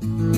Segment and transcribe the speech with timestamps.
[0.00, 0.37] Mm-hmm.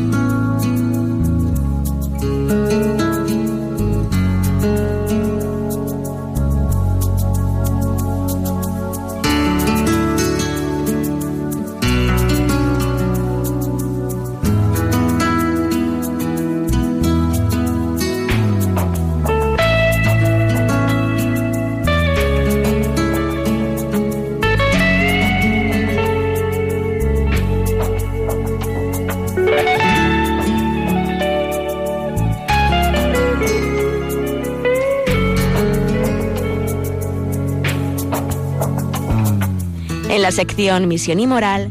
[40.30, 41.70] Sección Misión y Moral,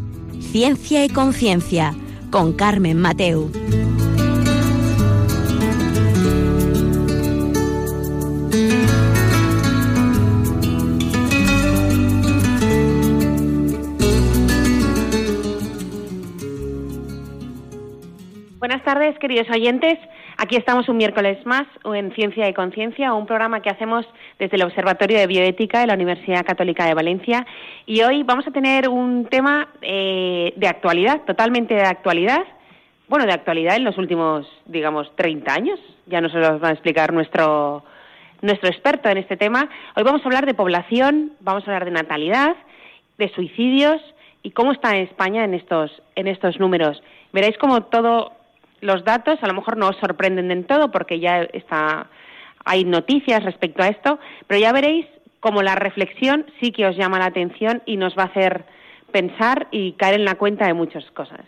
[0.51, 1.93] Ciencia y Conciencia,
[2.31, 3.51] con Carmen Mateu.
[18.59, 19.97] Buenas tardes, queridos oyentes.
[20.37, 24.05] Aquí estamos un miércoles más en Ciencia y Conciencia, un programa que hacemos
[24.39, 27.45] desde el Observatorio de Bioética de la Universidad Católica de Valencia.
[27.85, 32.43] Y hoy vamos a tener un tema eh, de actualidad, totalmente de actualidad.
[33.09, 35.79] Bueno, de actualidad en los últimos, digamos, 30 años.
[36.05, 37.83] Ya nos lo va a explicar nuestro,
[38.41, 39.69] nuestro experto en este tema.
[39.95, 42.55] Hoy vamos a hablar de población, vamos a hablar de natalidad,
[43.17, 44.01] de suicidios
[44.41, 47.03] y cómo está España en estos, en estos números.
[47.33, 48.31] Veréis cómo todo
[48.81, 52.07] los datos a lo mejor no os sorprenden del todo porque ya está,
[52.65, 55.05] hay noticias respecto a esto, pero ya veréis
[55.39, 58.65] como la reflexión sí que os llama la atención y nos va a hacer
[59.11, 61.41] pensar y caer en la cuenta de muchas cosas.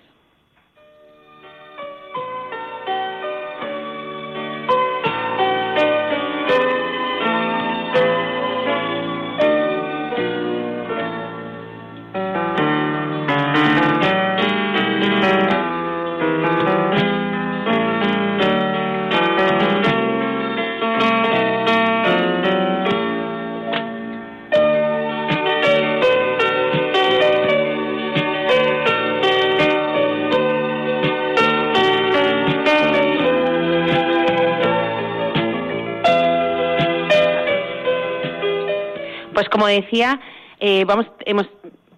[39.72, 40.20] Decía,
[40.60, 41.48] eh, vamos, hemos,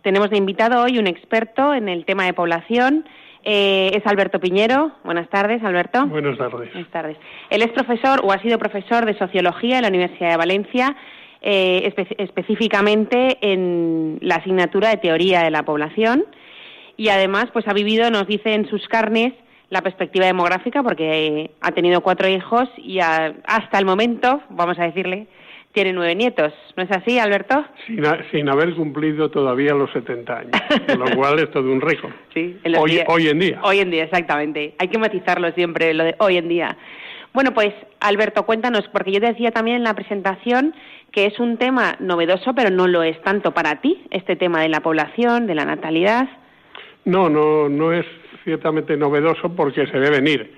[0.01, 3.06] tenemos de invitado hoy un experto en el tema de población.
[3.44, 4.94] Eh, es Alberto Piñero.
[5.03, 6.06] Buenas tardes, Alberto.
[6.06, 6.72] Buenas tardes.
[6.72, 7.17] Buenas tardes.
[7.50, 10.95] Él es profesor o ha sido profesor de Sociología en la Universidad de Valencia,
[11.41, 16.25] eh, específicamente en la asignatura de Teoría de la Población.
[16.95, 19.34] Y además, pues ha vivido, nos dice en sus carnes,
[19.69, 25.28] la perspectiva demográfica, porque ha tenido cuatro hijos y hasta el momento, vamos a decirle,
[25.73, 26.53] tiene nueve nietos.
[26.78, 27.66] ¿No es así, Alberto?
[28.31, 30.51] Sin, haber cumplido todavía los 70 años,
[30.97, 32.13] lo cual es todo un récord.
[32.34, 33.59] Sí, hoy, hoy en día.
[33.63, 34.75] Hoy en día, exactamente.
[34.78, 36.78] Hay que matizarlo siempre, lo de hoy en día.
[37.34, 40.75] Bueno, pues Alberto, cuéntanos, porque yo decía también en la presentación
[41.11, 44.69] que es un tema novedoso, pero no lo es tanto para ti, este tema de
[44.69, 46.28] la población, de la natalidad.
[47.05, 48.05] No, no, no es
[48.44, 50.53] ciertamente novedoso porque se debe venir.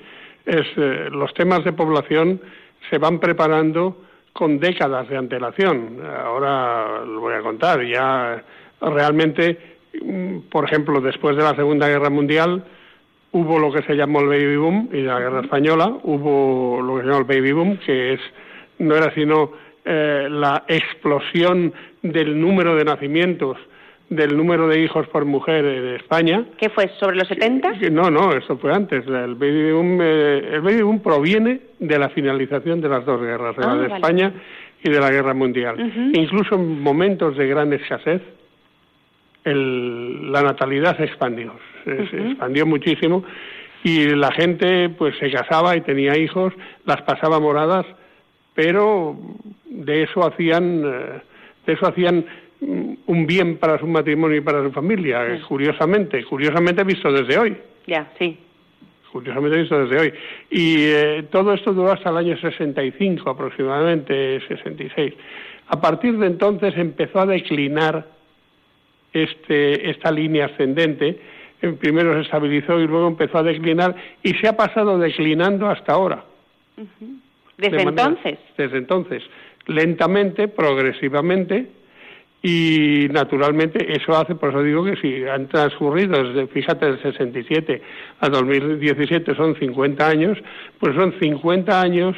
[0.46, 2.42] Es, eh, los temas de población
[2.90, 4.05] se van preparando
[4.36, 6.02] con décadas de antelación.
[6.06, 7.82] Ahora lo voy a contar.
[7.86, 8.44] Ya
[8.82, 9.58] realmente,
[10.02, 12.62] mm, por ejemplo, después de la Segunda Guerra Mundial
[13.32, 17.04] hubo lo que se llamó el baby boom y la Guerra Española hubo lo que
[17.04, 18.20] se llamó el baby boom, que es
[18.80, 19.54] no era sino
[19.86, 23.58] eh, la explosión del número de nacimientos
[24.10, 26.46] del número de hijos por mujer en España.
[26.58, 26.90] ¿Qué fue?
[27.00, 27.74] ¿Sobre los 70?
[27.92, 29.06] No, no, eso fue antes.
[29.08, 33.56] El baby boom, eh, el baby boom proviene de la finalización de las dos guerras,
[33.56, 34.34] de la ah, de España
[34.84, 36.12] y de la Guerra Mundial.
[36.14, 38.22] Incluso en momentos de gran escasez,
[39.44, 43.24] el, la natalidad se expandió, se, expandió muchísimo
[43.84, 46.54] y la gente pues se casaba y tenía hijos,
[46.86, 47.86] las pasaba moradas,
[48.56, 49.18] pero
[49.66, 51.22] de eso hacían, eh,
[51.68, 52.26] de eso hacían
[53.06, 57.58] un bien para su matrimonio y para su familia, curiosamente, curiosamente visto desde hoy.
[57.88, 58.38] Ya, sí.
[59.12, 60.14] Curiosamente visto desde hoy.
[60.50, 65.14] Y eh, todo esto duró hasta el año 65 aproximadamente, 66.
[65.68, 68.08] A partir de entonces empezó a declinar
[69.14, 71.20] este, esta línea ascendente.
[71.80, 76.26] Primero se estabilizó y luego empezó a declinar y se ha pasado declinando hasta ahora.
[77.58, 78.40] ¿Desde entonces?
[78.58, 79.24] Desde entonces.
[79.68, 81.68] Lentamente, progresivamente,
[82.48, 87.82] y naturalmente eso hace, por eso digo que si han transcurrido, desde, fíjate, del 67
[88.20, 90.38] a 2017 son 50 años,
[90.80, 92.16] pues son 50 años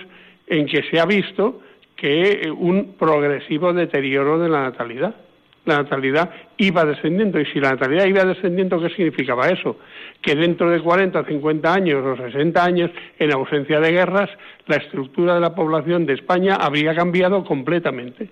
[0.47, 1.62] en que se ha visto
[1.95, 5.15] que un progresivo deterioro de la natalidad.
[5.63, 7.39] la natalidad iba descendiendo.
[7.39, 9.77] Y si la natalidad iba descendiendo, ¿qué significaba eso?
[10.21, 14.30] Que dentro de 40, 50 años o 60 años, en ausencia de guerras,
[14.65, 18.30] la estructura de la población de España habría cambiado completamente.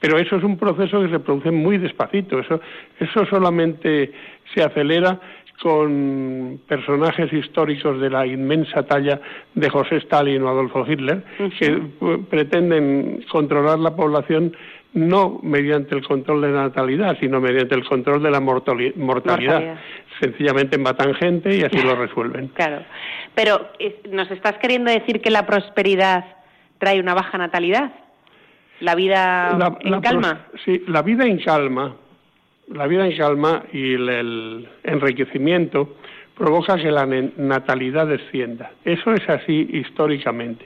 [0.00, 2.38] Pero eso es un proceso que se produce muy despacito.
[2.38, 2.60] Eso,
[2.98, 4.12] eso solamente
[4.54, 5.20] se acelera
[5.62, 9.20] con personajes históricos de la inmensa talla
[9.54, 11.22] de José Stalin o Adolfo Hitler,
[11.58, 11.82] que
[12.30, 14.56] pretenden controlar la población
[14.92, 19.78] no mediante el control de la natalidad, sino mediante el control de la mortalidad.
[20.20, 22.48] Sencillamente matan gente y así lo resuelven.
[22.48, 22.82] Claro.
[23.34, 23.68] Pero,
[24.10, 26.24] ¿nos estás queriendo decir que la prosperidad
[26.78, 27.92] trae una baja natalidad?
[28.80, 30.46] ¿La vida en calma?
[30.64, 31.94] Sí, la vida en calma
[32.74, 35.96] la vida en calma y el, enriquecimiento
[36.36, 38.72] provoca que la natalidad descienda.
[38.84, 40.64] Eso es así históricamente,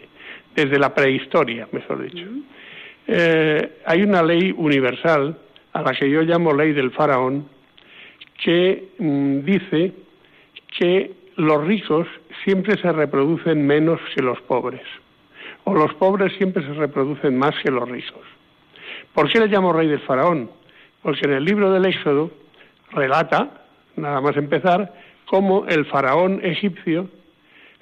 [0.55, 2.27] desde la prehistoria, mejor dicho.
[3.07, 5.37] Eh, hay una ley universal,
[5.73, 7.49] a la que yo llamo ley del faraón,
[8.43, 9.93] que mm, dice
[10.79, 12.07] que los ricos
[12.45, 14.83] siempre se reproducen menos que los pobres,
[15.65, 18.23] o los pobres siempre se reproducen más que los ricos.
[19.13, 20.51] ¿Por qué le llamo rey del faraón?
[21.05, 22.31] porque en el libro del Éxodo
[22.91, 24.91] relata, nada más empezar,
[25.27, 27.11] cómo el faraón egipcio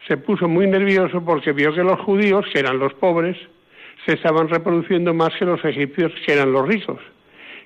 [0.09, 3.37] se puso muy nervioso porque vio que los judíos, que eran los pobres,
[4.05, 6.99] se estaban reproduciendo más que los egipcios, que eran los ricos,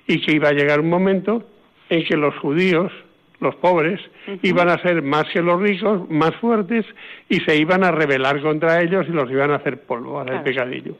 [0.05, 1.43] y que iba a llegar un momento
[1.89, 2.91] en que los judíos,
[3.39, 3.99] los pobres,
[4.41, 6.85] iban a ser más que los ricos, más fuertes,
[7.29, 10.43] y se iban a rebelar contra ellos y los iban a hacer polvo, a hacer
[10.43, 10.95] pecadillo.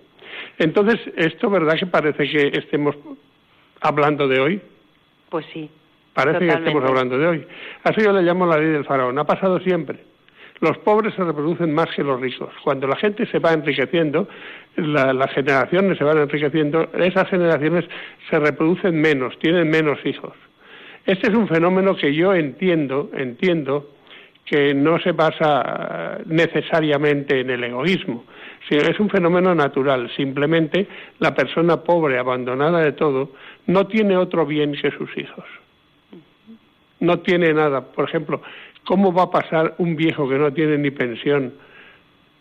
[0.59, 2.95] Entonces, esto, ¿verdad que parece que estemos
[3.81, 4.61] hablando de hoy?
[5.29, 5.69] Pues sí.
[6.13, 7.47] Parece que estemos hablando de hoy.
[7.83, 9.19] Así yo le llamo la ley del faraón.
[9.19, 9.99] Ha pasado siempre.
[10.59, 12.49] Los pobres se reproducen más que los ricos.
[12.63, 14.27] Cuando la gente se va enriqueciendo,
[14.75, 17.85] las generaciones se van enriqueciendo, esas generaciones
[18.29, 20.33] se reproducen menos, tienen menos hijos.
[21.07, 23.92] Este es un fenómeno que yo entiendo, entiendo
[24.44, 28.25] que no se basa necesariamente en el egoísmo,
[28.68, 30.12] sino es un fenómeno natural.
[30.18, 30.86] Simplemente
[31.19, 33.31] la persona pobre, abandonada de todo,
[33.68, 35.45] no tiene otro bien que sus hijos.
[37.00, 37.86] No tiene nada.
[37.86, 38.42] Por ejemplo,
[38.83, 41.54] ¿cómo va a pasar un viejo que no tiene ni pensión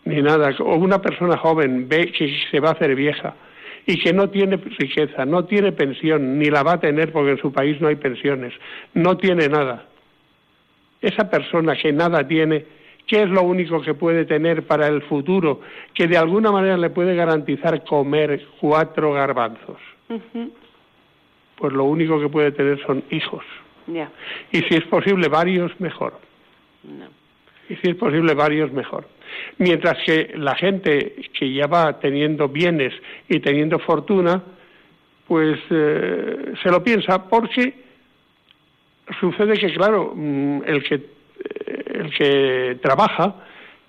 [0.04, 0.52] ni nada?
[0.58, 3.32] O una persona joven ve que se va a hacer vieja
[3.86, 7.38] y que no tiene riqueza, no tiene pensión, ni la va a tener porque en
[7.38, 8.52] su país no hay pensiones,
[8.94, 9.86] no tiene nada.
[11.00, 12.64] Esa persona que nada tiene,
[13.06, 15.60] ¿qué es lo único que puede tener para el futuro
[15.94, 19.78] que de alguna manera le puede garantizar comer cuatro garbanzos?
[21.56, 23.44] pues lo único que puede tener son hijos.
[24.52, 26.18] Y si es posible varios, mejor.
[27.68, 29.08] Y si es posible varios, mejor.
[29.58, 32.92] Mientras que la gente que ya va teniendo bienes
[33.28, 34.42] y teniendo fortuna,
[35.26, 37.74] pues eh, se lo piensa porque
[39.20, 43.34] sucede que, claro, mm, el que, eh, el que trabaja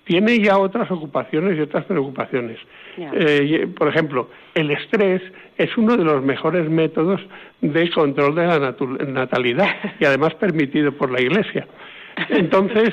[0.04, 2.58] tiene ya otras ocupaciones y otras preocupaciones.
[2.96, 5.20] Eh, por ejemplo, el estrés
[5.56, 7.20] es uno de los mejores métodos
[7.60, 8.74] de control de la
[9.06, 9.68] natalidad
[10.00, 11.68] y además permitido por la Iglesia.
[12.30, 12.90] Entonces,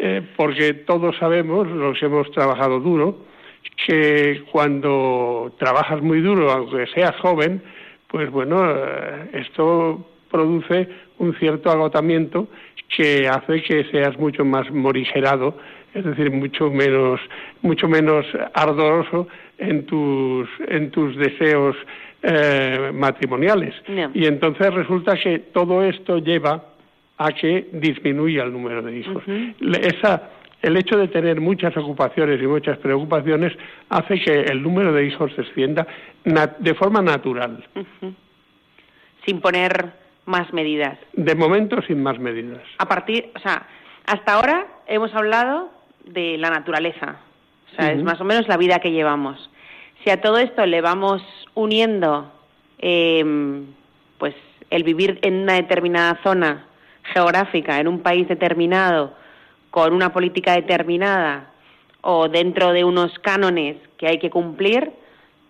[0.00, 3.18] eh, porque todos sabemos, los hemos trabajado duro,
[3.86, 7.62] que cuando trabajas muy duro, aunque seas joven,
[8.08, 10.88] pues bueno, eh, esto produce
[11.18, 12.48] un cierto agotamiento
[12.96, 15.54] que hace que seas mucho más morigerado
[15.94, 17.20] es decir, mucho menos,
[17.62, 18.24] mucho menos
[18.54, 21.76] ardoroso en tus, en tus deseos
[22.22, 23.74] eh, matrimoniales.
[24.14, 26.69] Y entonces resulta que todo esto lleva
[27.20, 29.22] a que disminuya el número de hijos.
[29.60, 30.30] Esa,
[30.62, 33.52] el hecho de tener muchas ocupaciones y muchas preocupaciones
[33.90, 35.86] hace que el número de hijos descienda
[36.24, 37.62] de forma natural.
[39.26, 39.92] Sin poner
[40.24, 40.98] más medidas.
[41.12, 42.62] De momento sin más medidas.
[42.78, 43.66] A partir, o sea,
[44.06, 45.70] hasta ahora hemos hablado
[46.06, 47.20] de la naturaleza.
[47.70, 49.50] O sea, es más o menos la vida que llevamos.
[50.02, 51.22] Si a todo esto le vamos
[51.52, 52.32] uniendo,
[52.78, 53.66] em,
[54.16, 54.34] pues
[54.70, 56.68] el vivir en una determinada zona
[57.02, 59.14] geográfica, en un país determinado,
[59.70, 61.50] con una política determinada
[62.02, 64.90] o dentro de unos cánones que hay que cumplir,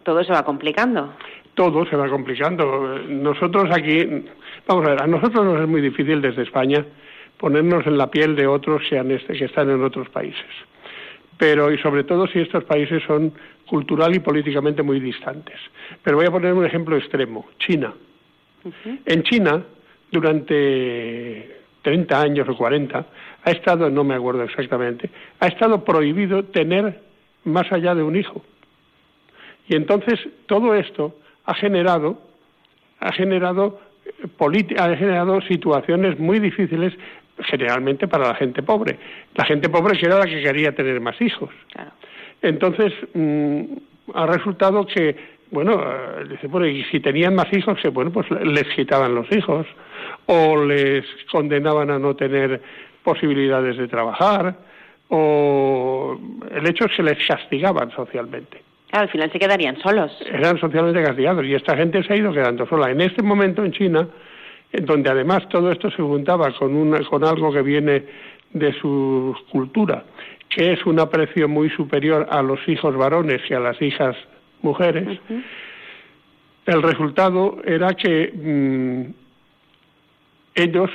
[0.02, 1.12] todo se va complicando.
[1.54, 2.98] Todo se va complicando.
[3.08, 4.24] Nosotros aquí,
[4.66, 6.84] vamos a ver, a nosotros nos es muy difícil desde España
[7.38, 10.44] ponernos en la piel de otros este, que están en otros países.
[11.38, 13.32] Pero, y sobre todo si estos países son
[13.66, 15.58] cultural y políticamente muy distantes.
[16.02, 17.94] Pero voy a poner un ejemplo extremo, China.
[19.06, 19.62] En China,
[20.10, 23.06] durante 30 años o 40,
[23.42, 27.00] ha estado, no me acuerdo exactamente, ha estado prohibido tener
[27.44, 28.42] más allá de un hijo.
[29.68, 32.30] Y entonces todo esto ha generado
[33.00, 36.92] ha generado, eh, ha generado situaciones muy difíciles
[37.38, 38.98] generalmente para la gente pobre.
[39.34, 41.50] La gente pobre que era la que quería tener más hijos.
[42.42, 43.62] Entonces, mm,
[44.14, 45.16] ha resultado que,
[45.50, 49.66] bueno, eh, dice, bueno, y si tenían más hijos, bueno, pues les quitaban los hijos
[50.32, 52.60] o les condenaban a no tener
[53.02, 54.54] posibilidades de trabajar
[55.08, 56.16] o
[56.54, 58.62] el hecho es que les castigaban socialmente.
[58.92, 60.12] al final se quedarían solos.
[60.32, 62.90] Eran socialmente castigados y esta gente se ha ido quedando sola.
[62.90, 64.06] En este momento en China,
[64.72, 68.04] donde además todo esto se juntaba con, una, con algo que viene
[68.52, 70.04] de su cultura,
[70.48, 74.16] que es un aprecio muy superior a los hijos varones que a las hijas
[74.62, 75.18] mujeres,
[76.66, 79.19] el resultado era que mm,
[80.54, 80.90] ellos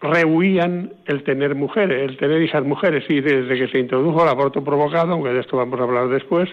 [0.00, 4.62] rehuían el tener mujeres, el tener hijas mujeres, y desde que se introdujo el aborto
[4.62, 6.48] provocado, aunque de esto vamos a hablar después,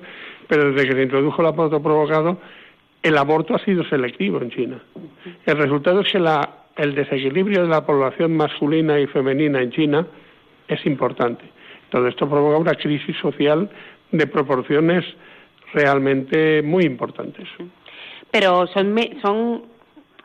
[0.47, 2.37] pero desde que se introdujo el aborto provocado,
[3.01, 4.81] el aborto ha sido selectivo en China.
[5.45, 10.07] El resultado es que la, el desequilibrio de la población masculina y femenina en China
[10.67, 11.43] es importante.
[11.89, 13.69] Todo esto provoca una crisis social
[14.11, 15.03] de proporciones
[15.73, 17.47] realmente muy importantes.
[18.31, 19.63] Pero son, son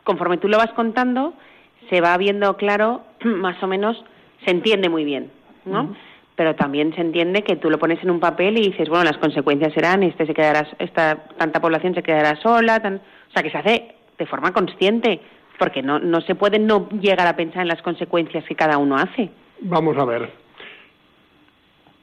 [0.03, 1.33] conforme tú lo vas contando,
[1.89, 4.03] se va viendo claro, más o menos,
[4.45, 5.31] se entiende muy bien,
[5.65, 5.95] ¿no?
[6.35, 9.17] Pero también se entiende que tú lo pones en un papel y dices, bueno, las
[9.17, 13.57] consecuencias serán, este se quedará, esta tanta población se quedará sola, o sea, que se
[13.57, 15.19] hace de forma consciente,
[15.57, 18.95] porque no, no se puede no llegar a pensar en las consecuencias que cada uno
[18.95, 19.29] hace.
[19.61, 20.31] Vamos a ver.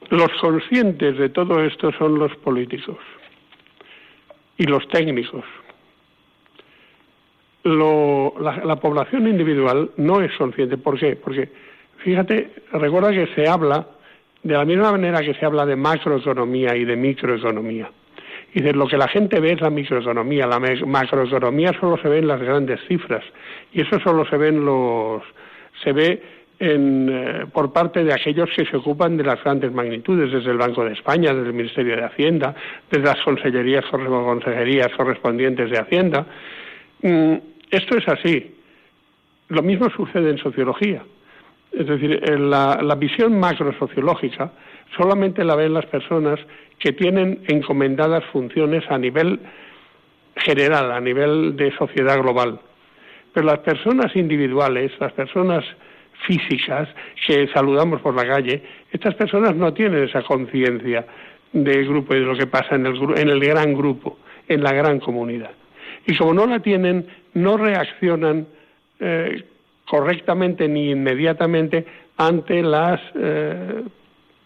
[0.09, 2.97] Los conscientes de todo esto son los políticos
[4.57, 5.43] y los técnicos
[7.67, 10.77] lo, la, población individual no es consciente.
[10.77, 11.15] ¿Por qué?
[11.15, 11.49] Porque,
[11.97, 13.87] fíjate, recuerda que se habla,
[14.43, 17.89] de la misma manera que se habla de macroeconomía y de microeconomía.
[18.53, 22.19] Y de lo que la gente ve es la microeconomía, la macroeconomía solo se ve
[22.19, 23.23] en las grandes cifras.
[23.73, 25.21] Y eso solo se ve en los,
[25.83, 26.21] se ve
[26.59, 30.57] en, eh, por parte de aquellos que se ocupan de las grandes magnitudes, desde el
[30.57, 32.55] Banco de España, desde el Ministerio de Hacienda,
[32.89, 36.25] desde las consellerías, consejerías correspondientes de Hacienda.
[37.01, 37.35] Mm,
[37.71, 38.55] esto es así.
[39.49, 41.03] Lo mismo sucede en sociología.
[41.71, 44.51] Es decir, la, la visión macrosociológica
[44.95, 46.39] solamente la ven las personas
[46.79, 49.39] que tienen encomendadas funciones a nivel
[50.35, 52.59] general, a nivel de sociedad global.
[53.33, 55.63] Pero las personas individuales, las personas
[56.25, 56.89] físicas
[57.25, 61.05] que saludamos por la calle, estas personas no tienen esa conciencia
[61.53, 64.73] del grupo y de lo que pasa en el, en el gran grupo, en la
[64.73, 65.51] gran comunidad.
[66.07, 68.47] Y como no la tienen, no reaccionan
[68.99, 69.43] eh,
[69.85, 71.85] correctamente ni inmediatamente
[72.17, 73.83] ante las eh,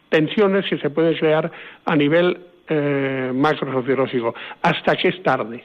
[0.10, 1.51] tensiones que se pueden crear
[1.86, 2.38] a nivel
[2.68, 5.63] eh, macrosociológico, hasta que es tarde,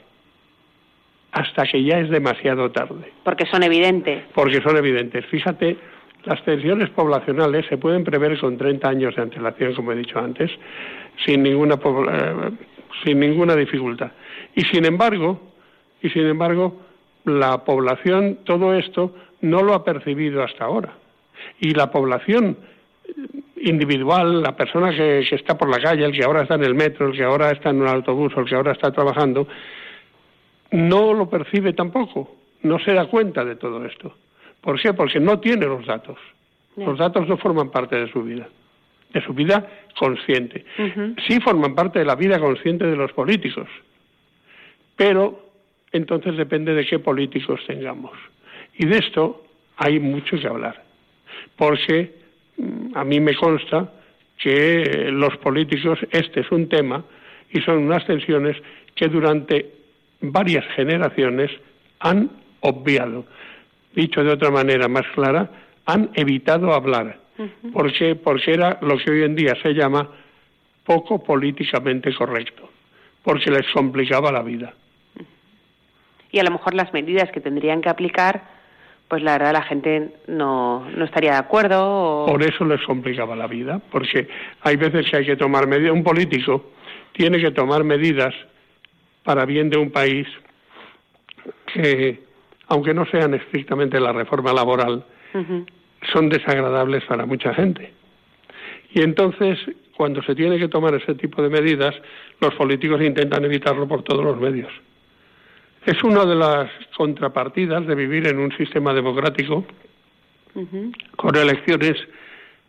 [1.31, 3.11] hasta que ya es demasiado tarde.
[3.23, 4.23] Porque son evidentes.
[4.33, 5.25] Porque son evidentes.
[5.25, 5.77] Fíjate,
[6.23, 10.51] las tensiones poblacionales se pueden prever con 30 años de antelación, como he dicho antes,
[11.25, 12.51] sin ninguna, eh,
[13.05, 14.11] sin ninguna dificultad.
[14.55, 15.39] Y sin embargo,
[16.01, 16.81] y sin embargo,
[17.25, 20.93] la población todo esto no lo ha percibido hasta ahora.
[21.59, 22.57] Y la población
[23.61, 27.07] individual, la persona que, está por la calle, el que ahora está en el metro,
[27.07, 29.47] el que ahora está en un autobús el que ahora está trabajando,
[30.71, 34.15] no lo percibe tampoco, no se da cuenta de todo esto.
[34.61, 34.93] ¿Por qué?
[34.93, 36.17] Porque no tiene los datos.
[36.75, 38.47] Los datos no forman parte de su vida,
[39.11, 40.63] de su vida consciente.
[41.27, 43.67] Sí forman parte de la vida consciente de los políticos,
[44.95, 45.46] pero
[45.97, 48.11] entonces depende de qué políticos tengamos.
[48.77, 49.43] Y de esto
[49.75, 50.83] hay mucho que hablar,
[51.55, 52.13] porque
[52.57, 53.91] mm, a mí me consta
[54.37, 57.03] que los políticos, este es un tema
[57.51, 58.55] y son unas tensiones
[58.95, 59.71] que durante
[60.21, 61.51] varias generaciones
[61.99, 62.29] han
[62.61, 63.25] obviado.
[63.93, 65.49] Dicho de otra manera más clara,
[65.85, 67.19] han evitado hablar.
[67.71, 68.15] ¿Por qué?
[68.15, 70.07] Porque era lo que hoy en día se llama
[70.83, 72.69] poco políticamente correcto,
[73.23, 74.73] porque les complicaba la vida
[76.37, 78.43] y a lo mejor las medidas que tendrían que aplicar,
[79.07, 82.27] pues la verdad la gente no, no estaría de acuerdo.
[82.27, 84.27] Por eso les complicaba la vida, porque
[84.61, 85.93] hay veces que hay que tomar medidas.
[85.93, 86.73] Un político
[87.13, 88.35] tiene que tomar medidas
[89.23, 90.27] para bien de un país
[91.73, 92.21] que,
[92.67, 95.03] aunque no sean estrictamente la reforma laboral,
[96.13, 97.93] son desagradables para mucha gente.
[98.93, 99.57] Y entonces,
[99.95, 101.95] cuando se tiene que tomar ese tipo de medidas,
[102.39, 104.71] los políticos intentan evitarlo por todos los medios.
[105.87, 109.65] Es una de las contrapartidas de vivir en un sistema democrático
[111.15, 111.95] con elecciones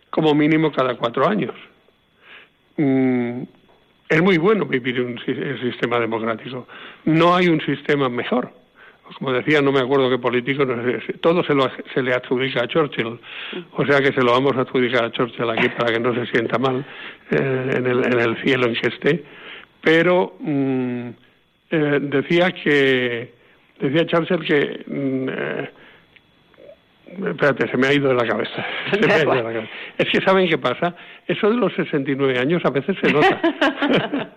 [0.08, 1.52] como mínimo cada cuatro años.
[2.76, 3.42] Mm,
[4.08, 6.68] es muy bueno vivir en un sistema democrático.
[7.06, 8.52] No hay un sistema mejor.
[9.18, 10.64] como decía, no me acuerdo qué político,
[11.20, 13.18] todo se, lo, se le adjudica a Churchill,
[13.72, 16.26] o sea que se lo vamos a adjudicar a Churchill aquí para que no se
[16.26, 16.86] sienta mal
[17.32, 19.24] eh, en, el, en, el, cielo en que esté,
[19.80, 21.08] pero mm,
[21.70, 23.32] eh, decía que,
[23.80, 25.70] decía Churchill que mm, eh,
[27.08, 28.66] Espérate, se me ha ido de la cabeza.
[28.92, 29.72] Se me ha ido de la cabeza.
[29.96, 30.94] Es que saben qué pasa.
[31.26, 33.40] Eso de los 69 años a veces se nota.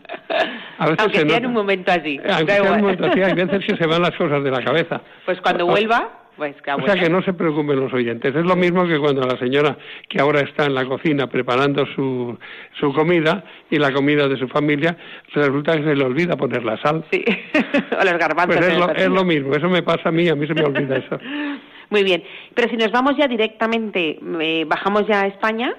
[0.77, 2.19] a veces Aunque se sea en un momento así.
[2.29, 4.63] Aunque sea en un momento así, hay veces que se van las cosas de la
[4.63, 5.01] cabeza.
[5.25, 8.35] Pues cuando vuelva, pues O sea que no se preocupen los oyentes.
[8.35, 9.77] Es lo mismo que cuando la señora
[10.09, 12.37] que ahora está en la cocina preparando su,
[12.79, 14.97] su comida y la comida de su familia,
[15.33, 17.05] resulta que se le olvida poner la sal.
[17.11, 17.23] Sí,
[17.99, 18.57] o los garbanzos.
[18.57, 20.63] Pues es lo, es lo mismo, eso me pasa a mí, a mí se me
[20.63, 21.19] olvida eso.
[21.91, 22.23] Muy bien,
[22.55, 25.75] pero si nos vamos ya directamente, eh, bajamos ya a España,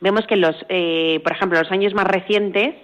[0.00, 2.74] vemos que los, eh, por ejemplo, los años más recientes,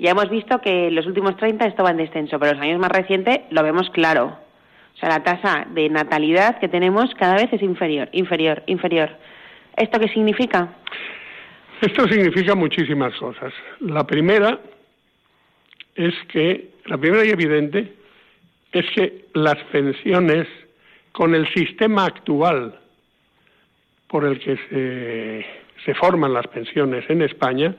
[0.00, 2.90] ya hemos visto que los últimos 30 esto va en descenso, pero los años más
[2.90, 4.49] recientes lo vemos claro.
[5.00, 9.08] O sea, la tasa de natalidad que tenemos cada vez es inferior, inferior, inferior.
[9.74, 10.76] ¿Esto qué significa?
[11.80, 13.54] Esto significa muchísimas cosas.
[13.80, 14.60] La primera
[15.94, 17.94] es que, la primera y evidente,
[18.72, 20.46] es que las pensiones
[21.12, 22.78] con el sistema actual
[24.06, 25.46] por el que
[25.86, 27.74] se, forman las pensiones en España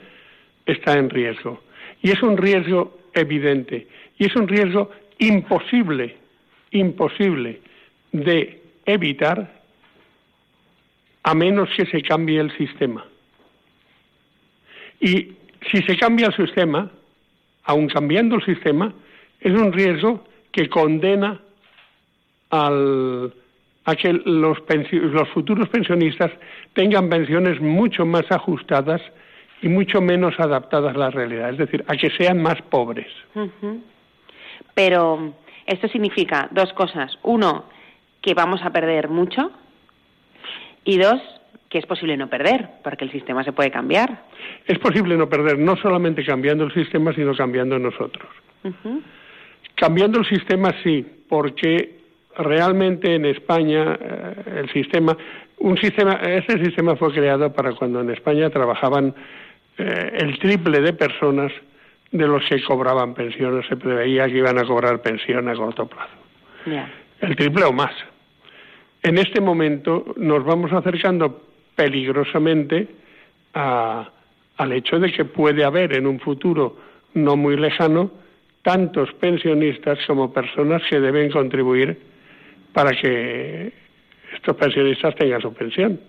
[0.65, 1.61] está en riesgo.
[2.01, 3.87] Y es un riesgo evidente.
[4.17, 6.17] Y es un riesgo imposible,
[6.71, 7.61] imposible
[8.11, 9.61] de evitar
[11.23, 13.05] a menos que se cambie el sistema.
[14.99, 15.33] Y
[15.69, 16.89] si se cambia el sistema,
[17.63, 18.93] aun cambiando el sistema,
[19.39, 21.39] es un riesgo que condena
[22.49, 23.33] al,
[23.85, 24.57] a que los,
[24.91, 26.31] los futuros pensionistas
[26.73, 29.01] tengan pensiones mucho más ajustadas
[29.61, 33.07] y mucho menos adaptadas a la realidad, es decir, a que sean más pobres.
[34.73, 35.33] Pero
[35.71, 37.17] esto significa dos cosas.
[37.23, 37.65] Uno,
[38.21, 39.51] que vamos a perder mucho
[40.83, 41.21] y dos,
[41.69, 44.25] que es posible no perder, porque el sistema se puede cambiar.
[44.65, 48.29] Es posible no perder, no solamente cambiando el sistema, sino cambiando nosotros.
[49.75, 51.99] Cambiando el sistema sí, porque
[52.38, 55.17] realmente en España eh, el sistema,
[55.60, 59.15] un sistema, ese sistema fue creado para cuando en España trabajaban
[59.77, 61.51] eh, el triple de personas
[62.12, 66.13] de los que cobraban pensiones, se preveía que iban a cobrar pensión a corto plazo.
[67.21, 67.93] El triple o más.
[69.04, 71.41] En este momento nos vamos acercando
[71.76, 72.88] peligrosamente
[73.54, 76.78] al hecho de que puede haber en un futuro
[77.13, 78.12] no muy lejano
[78.62, 81.97] tantos pensionistas como personas que deben contribuir
[82.74, 83.74] para que
[84.34, 86.00] estos pensionistas tengan su pensión.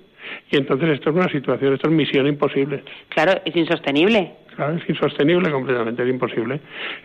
[0.51, 2.83] Y entonces esto es una situación, esto es misión imposible.
[3.09, 4.33] Claro, es insostenible.
[4.57, 6.61] Claro, es insostenible completamente, es imposible.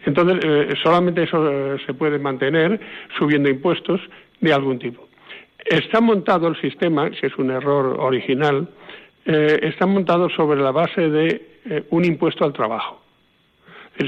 [0.05, 2.79] Entonces, eh, solamente eso eh, se puede mantener
[3.17, 4.01] subiendo impuestos
[4.41, 5.07] de algún tipo.
[5.65, 8.67] Está montado el sistema, que es un error original,
[9.25, 13.01] eh, está montado sobre la base de un impuesto al trabajo.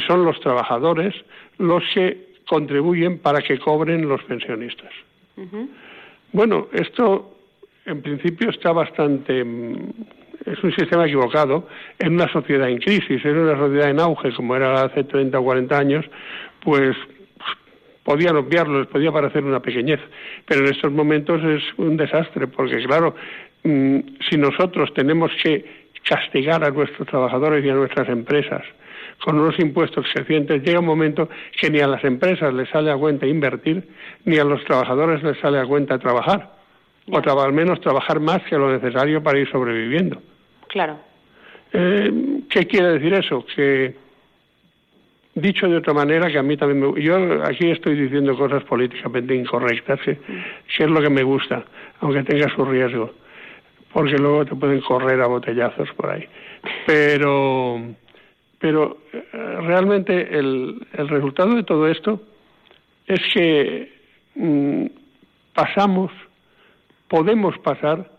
[0.08, 1.13] Son los trabajadores
[1.58, 4.91] los que contribuyen para que cobren los pensionistas.
[6.32, 7.36] Bueno, esto
[7.86, 9.43] en principio está bastante.
[10.45, 14.56] Es un sistema equivocado en una sociedad en crisis, en una sociedad en auge como
[14.56, 16.06] era hace 30 o 40 años,
[16.63, 16.95] pues
[18.04, 19.99] podían obviarlo, les podía parecer una pequeñez,
[20.45, 23.15] pero en estos momentos es un desastre, porque claro,
[23.63, 23.99] mm,
[24.30, 28.63] si nosotros tenemos que castigar a nuestros trabajadores y a nuestras empresas
[29.23, 32.95] con unos impuestos crecientes, llega un momento que ni a las empresas les sale a
[32.95, 33.88] cuenta invertir,
[34.25, 36.59] ni a los trabajadores les sale a cuenta trabajar,
[37.12, 40.22] o al menos trabajar más que lo necesario para ir sobreviviendo.
[40.67, 40.98] Claro.
[41.74, 43.45] Eh, ¿Qué quiere decir eso?
[43.56, 43.95] Que,
[45.36, 47.02] dicho de otra manera, que a mí también me...
[47.02, 51.63] Yo aquí estoy diciendo cosas políticamente incorrectas, que, que es lo que me gusta,
[52.02, 53.12] aunque tenga su riesgo,
[53.93, 56.28] porque luego te pueden correr a botellazos por ahí.
[56.86, 57.82] Pero
[58.60, 59.22] pero eh,
[59.62, 62.22] realmente el, resultado de todo esto
[63.08, 63.91] es que
[64.36, 64.86] mm,
[65.54, 66.12] pasamos,
[67.10, 68.10] podemos pasar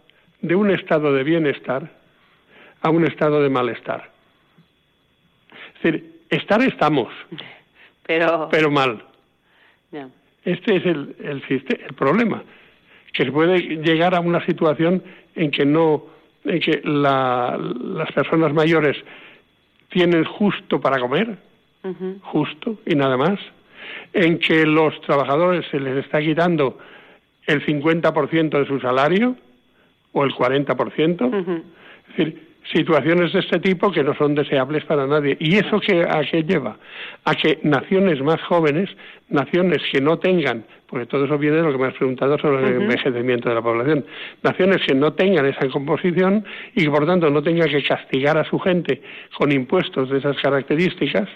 [0.42, 1.90] de un estado de bienestar
[2.82, 4.10] a un estado de malestar.
[5.76, 7.08] Es decir, estar estamos,
[8.06, 9.02] pero, pero mal.
[10.44, 12.42] Este es el, el, el problema,
[13.12, 15.02] que se puede llegar a una situación
[15.34, 16.04] en que no,
[16.44, 18.96] en que las personas mayores
[19.90, 21.36] tienen justo para comer,
[22.22, 23.38] justo y nada más,
[24.12, 26.78] en que los trabajadores se les está quitando
[27.50, 29.36] el 50% de su salario
[30.12, 31.64] o el 40%.
[32.08, 35.36] Es decir, situaciones de este tipo que no son deseables para nadie.
[35.40, 36.76] ¿Y eso que, a qué lleva?
[37.24, 38.90] A que naciones más jóvenes,
[39.28, 42.66] naciones que no tengan, porque todo eso viene de lo que me has preguntado sobre
[42.66, 44.04] el envejecimiento de la población,
[44.42, 48.44] naciones que no tengan esa composición y que por tanto no tengan que castigar a
[48.44, 49.00] su gente
[49.36, 51.28] con impuestos de esas características,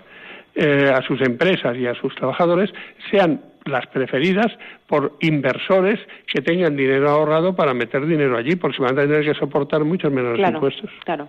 [0.55, 2.71] eh, a sus empresas y a sus trabajadores,
[3.11, 4.53] sean las preferidas
[4.87, 9.35] por inversores que tengan dinero ahorrado para meter dinero allí, porque van a tener que
[9.35, 10.91] soportar muchos menos impuestos.
[11.05, 11.29] Claro.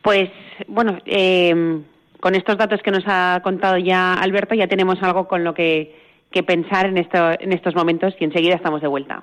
[0.00, 0.30] Pues,
[0.68, 1.80] bueno, eh,
[2.20, 5.94] con estos datos que nos ha contado ya Alberto, ya tenemos algo con lo que,
[6.30, 9.22] que pensar en, esto, en estos momentos y enseguida estamos de vuelta.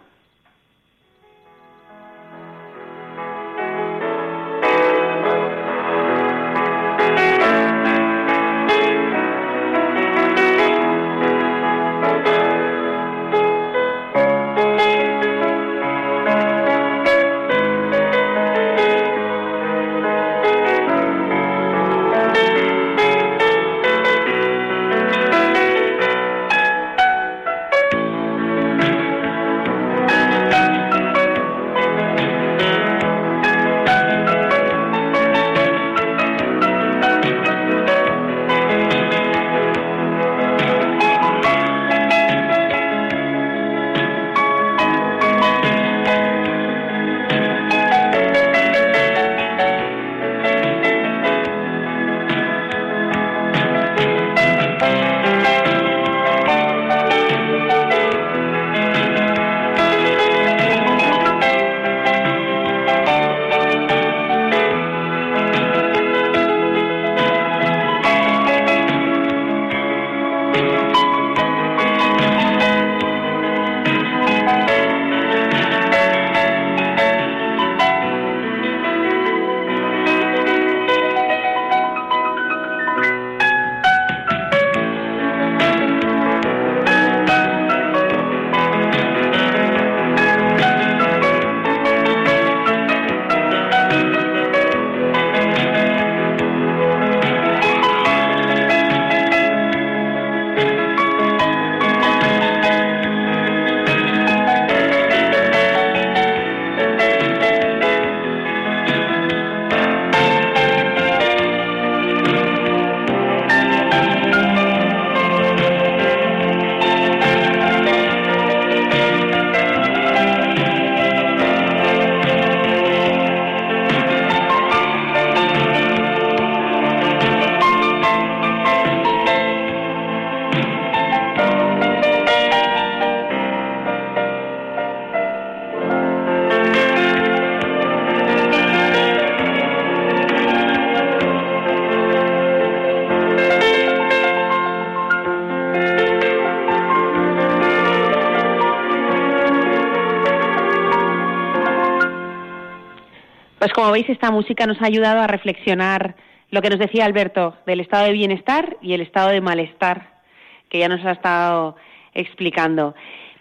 [153.94, 156.16] Veis, esta música nos ha ayudado a reflexionar
[156.50, 160.22] lo que nos decía Alberto del estado de bienestar y el estado de malestar,
[160.70, 161.76] que ya nos ha estado
[162.14, 162.96] explicando.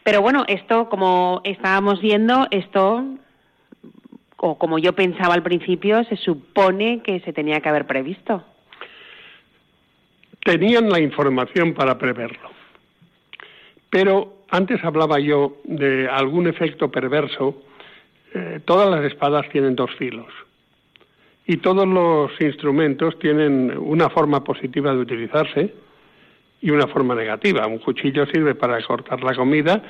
[0.05, 3.05] Pero bueno, esto, como estábamos viendo, esto,
[4.37, 8.45] o como yo pensaba al principio, se supone que se tenía que haber previsto.
[10.45, 12.51] Tenían la información para preverlo.
[13.91, 17.63] Pero antes hablaba yo de algún efecto perverso
[18.35, 20.29] eh, todas las espadas tienen dos filos
[21.47, 25.75] y todos los instrumentos tienen una forma positiva de utilizarse
[26.61, 27.67] y una forma negativa.
[27.67, 29.83] Un cuchillo sirve para cortar la comida,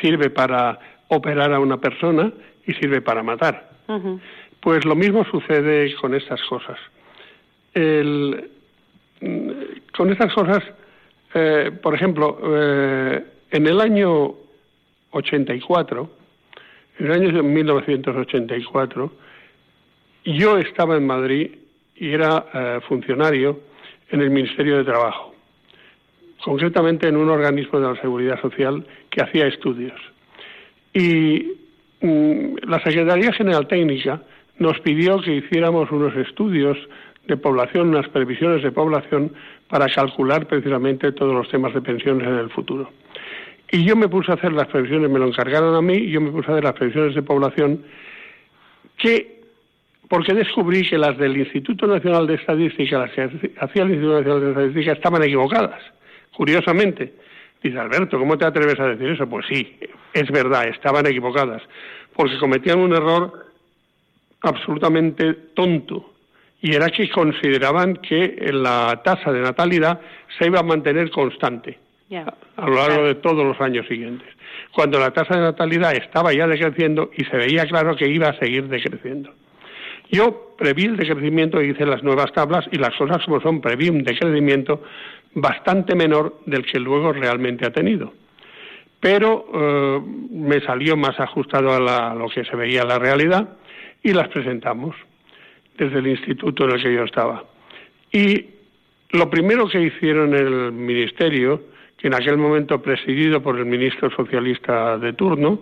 [0.00, 2.32] sirve para operar a una persona
[2.66, 3.70] y sirve para matar.
[4.60, 6.78] Pues lo mismo sucede con estas cosas.
[9.96, 10.62] con estas cosas,
[11.34, 14.34] eh, por ejemplo, eh, en el año
[15.10, 16.19] 84,
[17.00, 19.12] en el año 1984,
[20.26, 21.50] yo estaba en Madrid
[21.96, 23.58] y era eh, funcionario
[24.10, 25.34] en el Ministerio de Trabajo,
[26.44, 29.98] concretamente en un organismo de la Seguridad Social que hacía estudios.
[30.92, 31.54] Y
[32.02, 34.22] mm, la Secretaría General Técnica
[34.58, 36.76] nos pidió que hiciéramos unos estudios
[37.26, 39.32] de población, unas previsiones de población
[39.70, 42.90] para calcular precisamente todos los temas de pensiones en el futuro.
[43.72, 46.20] Y yo me puse a hacer las previsiones, me lo encargaron a mí, y yo
[46.20, 47.84] me puse a hacer las previsiones de población
[48.96, 49.42] que,
[50.08, 53.22] porque descubrí que las del Instituto Nacional de Estadística, las que
[53.60, 55.80] hacía el Instituto Nacional de Estadística, estaban equivocadas,
[56.32, 57.14] curiosamente.
[57.62, 59.28] Dice, Alberto, ¿cómo te atreves a decir eso?
[59.28, 59.78] Pues sí,
[60.14, 61.62] es verdad, estaban equivocadas,
[62.16, 63.46] porque cometían un error
[64.40, 66.12] absolutamente tonto
[66.62, 70.00] y era que consideraban que la tasa de natalidad
[70.38, 71.78] se iba a mantener constante
[72.18, 74.28] a lo largo de todos los años siguientes,
[74.72, 78.38] cuando la tasa de natalidad estaba ya decreciendo y se veía claro que iba a
[78.38, 79.32] seguir decreciendo.
[80.10, 83.88] Yo preví el decrecimiento y hice las nuevas tablas y las cosas como son, preví
[83.88, 84.82] un decrecimiento
[85.34, 88.12] bastante menor del que luego realmente ha tenido.
[88.98, 93.56] Pero eh, me salió más ajustado a, a, lo que se veía en la realidad
[94.02, 94.96] y las presentamos
[95.78, 97.44] desde el instituto en el que yo estaba.
[98.12, 98.46] Y
[99.12, 101.62] lo primero que hicieron el ministerio,
[102.00, 105.60] que en aquel momento presidido por el ministro socialista de turno,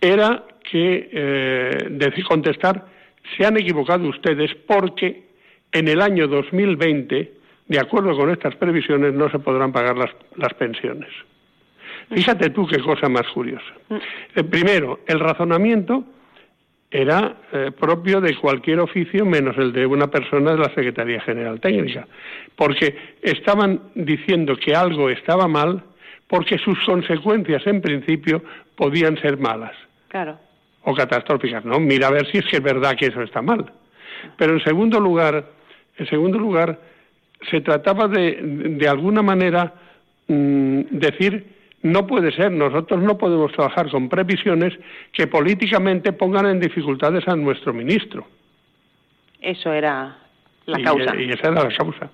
[0.00, 2.86] era que eh, contestar
[3.36, 5.24] se han equivocado ustedes porque
[5.72, 7.32] en el año 2020,
[7.66, 11.10] de acuerdo con estas previsiones, no se podrán pagar las, las pensiones.
[12.10, 13.72] Fíjate tú qué cosa más curiosa.
[13.88, 13.96] Mm.
[14.36, 16.04] Eh, primero, el razonamiento
[16.90, 21.60] era eh, propio de cualquier oficio menos el de una persona de la Secretaría General
[21.60, 22.06] Técnica,
[22.56, 25.82] porque estaban diciendo que algo estaba mal
[26.26, 28.42] porque sus consecuencias en principio
[28.76, 29.72] podían ser malas.
[30.08, 30.38] Claro
[30.88, 31.64] o catastróficas.
[31.64, 33.70] No, mira a ver si es que es verdad que eso está mal.
[34.36, 35.44] Pero en segundo lugar,
[35.98, 36.78] en segundo lugar,
[37.50, 39.74] se trataba de, de alguna manera,
[40.28, 44.74] mm, decir no puede ser, nosotros no podemos trabajar con previsiones
[45.12, 48.26] que políticamente pongan en dificultades a nuestro ministro.
[49.40, 50.16] Eso era
[50.66, 51.14] la causa.
[51.16, 52.10] Y esa era la causa.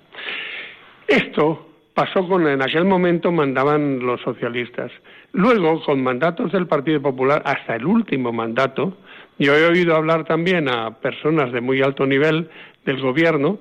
[1.08, 4.90] Esto pasó con, en aquel momento mandaban los socialistas.
[5.32, 8.98] Luego, con mandatos del Partido Popular, hasta el último mandato,
[9.38, 12.48] yo he oído hablar también a personas de muy alto nivel
[12.84, 13.58] del gobierno,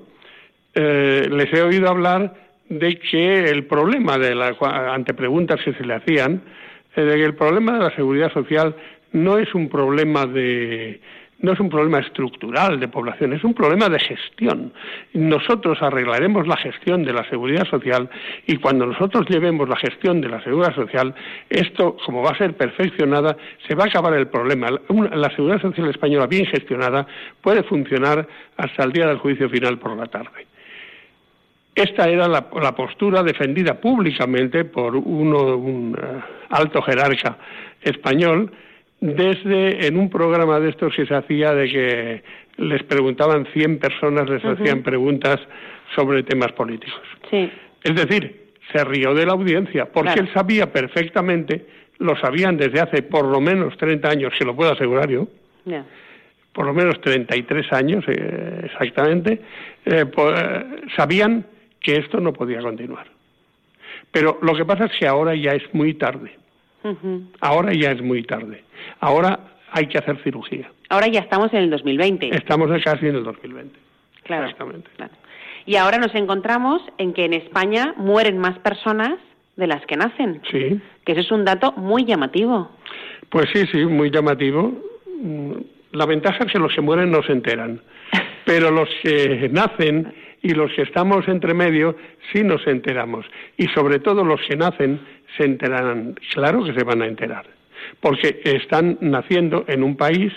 [0.76, 2.43] eh, les he oído hablar
[2.80, 4.56] de que el problema de la,
[4.94, 6.42] ante preguntas que se le hacían,
[6.96, 8.76] eh, de que el problema de la seguridad social
[9.12, 11.00] no es un problema de
[11.44, 14.72] no es un problema estructural de población, es un problema de gestión.
[15.14, 18.10] Nosotros arreglaremos la gestión de la seguridad social
[18.48, 21.14] y cuando nosotros llevemos la gestión de la seguridad social,
[21.50, 23.36] esto, como va a ser perfeccionada,
[23.68, 24.70] se va a acabar el problema.
[25.12, 27.06] La seguridad social española bien gestionada
[27.42, 30.53] puede funcionar hasta el día del juicio final por la tarde.
[31.76, 36.06] Esta era la, postura defendida públicamente por un eh,
[36.50, 37.38] alto jerarca
[37.82, 38.52] español
[39.00, 42.24] desde en un programa de estos que se hacía de que
[42.58, 45.40] les preguntaban 100 personas, les hacían preguntas
[45.96, 47.02] sobre temas políticos.
[47.30, 47.52] Sí.
[47.84, 51.66] Es decir, se rió de la audiencia, porque él sabía perfectamente,
[52.00, 55.28] lo sabían desde hace por lo menos 30 años, se lo puedo asegurar yo,
[56.54, 59.42] por lo menos 33 años eh, exactamente,
[59.86, 61.46] eh, eh, sabían
[61.84, 63.06] que esto no podía continuar.
[64.12, 66.36] Pero lo que pasa es que ahora ya es muy tarde.
[67.40, 68.64] Ahora ya es muy tarde.
[69.00, 69.40] Ahora
[69.72, 70.70] hay que hacer cirugía.
[70.90, 72.36] Ahora ya estamos en el 2020.
[72.36, 73.80] Estamos casi en el 2020.
[74.24, 74.46] Claro.
[74.46, 74.90] Exactamente.
[75.66, 79.18] Y ahora nos encontramos en que en España mueren más personas
[79.56, 80.42] de las que nacen.
[80.50, 80.80] Sí.
[81.06, 82.70] Que ese es un dato muy llamativo.
[83.30, 84.74] Pues sí, sí, muy llamativo.
[85.92, 87.82] La ventaja es que los que mueren no se enteran.
[88.46, 90.14] Pero los que nacen
[90.44, 91.96] y los que estamos entre medio
[92.32, 93.26] sí nos enteramos.
[93.58, 95.00] Y sobre todo los que nacen
[95.38, 96.16] se enterarán.
[96.34, 97.46] Claro que se van a enterar.
[98.02, 100.32] Porque están naciendo en un país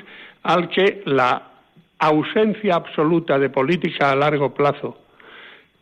[0.44, 1.50] al que la
[1.98, 4.96] ausencia absoluta de política a largo plazo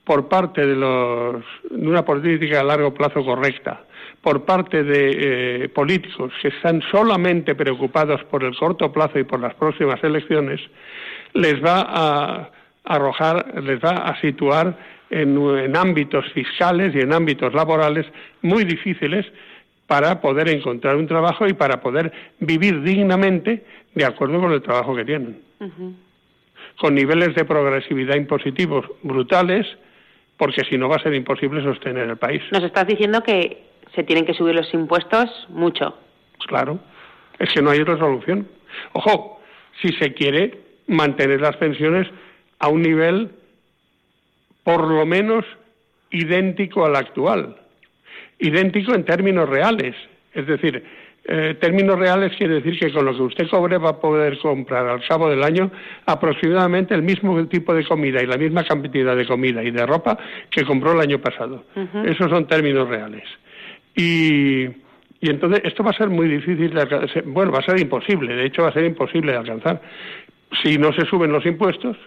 [0.05, 3.85] por parte de los de una política a largo plazo correcta
[4.23, 9.41] por parte de eh, políticos que están solamente preocupados por el corto plazo y por
[9.41, 10.61] las próximas elecciones
[11.33, 12.51] les va a
[12.85, 14.77] arrojar, les va a situar
[15.11, 18.07] en, ámbitos fiscales y en ámbitos laborales
[18.43, 19.27] muy difíciles
[19.87, 24.95] para poder encontrar un trabajo y para poder vivir dignamente de acuerdo con el trabajo
[24.95, 25.41] que tienen.
[26.79, 29.67] Con niveles de progresividad impositivos brutales,
[30.37, 32.43] porque si no va a ser imposible sostener el país.
[32.51, 33.63] Nos estás diciendo que
[33.95, 35.97] se tienen que subir los impuestos mucho.
[36.47, 36.81] Claro,
[37.39, 38.49] es que no hay otra solución.
[38.93, 39.41] Ojo,
[39.81, 42.09] si se quiere mantener las pensiones
[42.65, 43.31] a un nivel
[44.63, 45.45] por lo menos
[46.11, 47.57] idéntico al actual.
[48.39, 49.95] Idéntico en términos reales.
[50.33, 50.83] Es decir,
[51.27, 54.89] eh, términos reales quiere decir que con lo que usted cobre va a poder comprar
[54.89, 55.71] al cabo del año
[56.07, 60.17] aproximadamente el mismo tipo de comida y la misma cantidad de comida y de ropa
[60.51, 61.65] que compró el año pasado.
[62.07, 63.25] Esos son términos reales.
[63.95, 64.65] Y,
[65.21, 67.25] y entonces esto va a ser muy difícil de alcanzar.
[67.25, 68.35] Bueno, va a ser imposible.
[68.35, 69.83] De hecho, va a ser imposible de alcanzar.
[70.63, 71.99] Si no se suben los impuestos,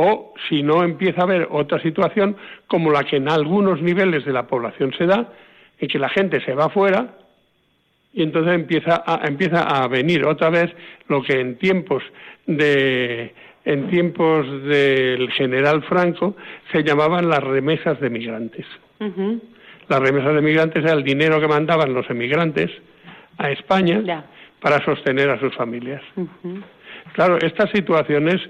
[0.00, 2.36] o si no empieza a haber otra situación
[2.68, 5.32] como la que en algunos niveles de la población se da,
[5.76, 7.16] en que la gente se va fuera
[8.12, 10.72] y entonces empieza a, empieza a venir otra vez
[11.08, 12.04] lo que en tiempos
[12.46, 13.34] de
[13.64, 16.36] en tiempos del general Franco
[16.72, 18.66] se llamaban las remesas de migrantes.
[19.88, 22.70] Las remesas de migrantes era el dinero que mandaban los emigrantes
[23.36, 24.24] a España
[24.60, 26.02] para sostener a sus familias.
[27.14, 28.40] Claro, estas situaciones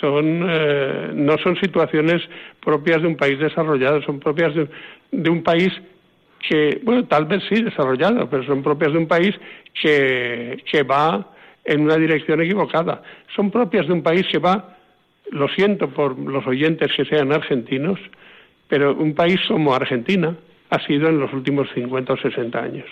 [0.00, 2.22] son eh, no son situaciones
[2.60, 5.70] propias de un país desarrollado, son propias de, un país
[6.48, 9.34] que, bueno, tal vez sí desarrollado, pero son propias de un país
[9.80, 11.30] que, que va
[11.64, 13.02] en una dirección equivocada.
[13.34, 14.76] Son propias de un país que va,
[15.30, 17.98] lo siento por los oyentes que sean argentinos,
[18.68, 20.36] pero un país como Argentina
[20.70, 22.86] ha sido en los últimos 50 o 60 años.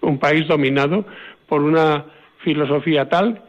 [0.00, 1.04] Un país dominado
[1.48, 2.04] por una
[2.38, 3.42] filosofía tal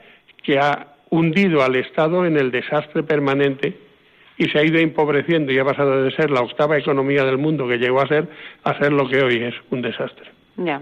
[0.43, 3.77] que ha hundido al Estado en el desastre permanente
[4.37, 7.67] y se ha ido empobreciendo y ha pasado de ser la octava economía del mundo
[7.67, 8.27] que llegó a ser
[8.63, 10.29] a ser lo que hoy es un desastre.
[10.57, 10.81] Ya.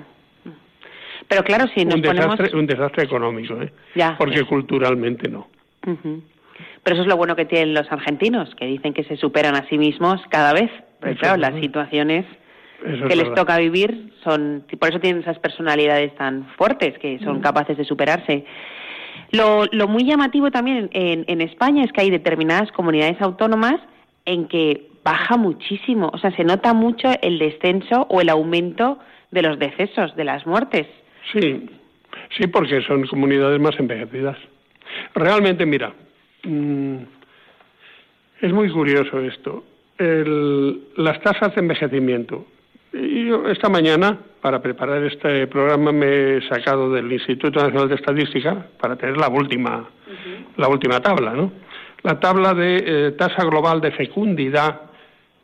[1.28, 3.72] Pero claro, si nos un desastre, un desastre económico, ¿eh?
[4.18, 5.48] porque culturalmente no.
[5.82, 9.68] Pero eso es lo bueno que tienen los argentinos, que dicen que se superan a
[9.70, 10.70] sí mismos cada vez.
[11.00, 12.26] Pero claro, las situaciones
[13.08, 17.78] que les toca vivir son, por eso tienen esas personalidades tan fuertes, que son capaces
[17.78, 18.46] de superarse.
[19.32, 23.76] Lo, lo muy llamativo también en, en España es que hay determinadas comunidades autónomas
[24.26, 29.00] en que baja muchísimo, o sea, se nota mucho el descenso o el aumento
[29.32, 30.88] de los decesos, de las muertes.
[31.34, 31.70] Sí,
[32.38, 34.38] sí, porque son comunidades más envejecidas.
[35.14, 35.94] Realmente, mira,
[36.44, 36.98] mm,
[38.42, 39.64] es muy curioso esto.
[40.98, 42.46] las tasas de envejecimiento.
[42.92, 48.68] Yo esta mañana, para preparar este programa, me he sacado del Instituto Nacional de Estadística
[48.78, 49.90] para tener la última,
[50.58, 51.54] la última tabla, ¿no?
[52.02, 54.82] La tabla de eh, tasa global de fecundidad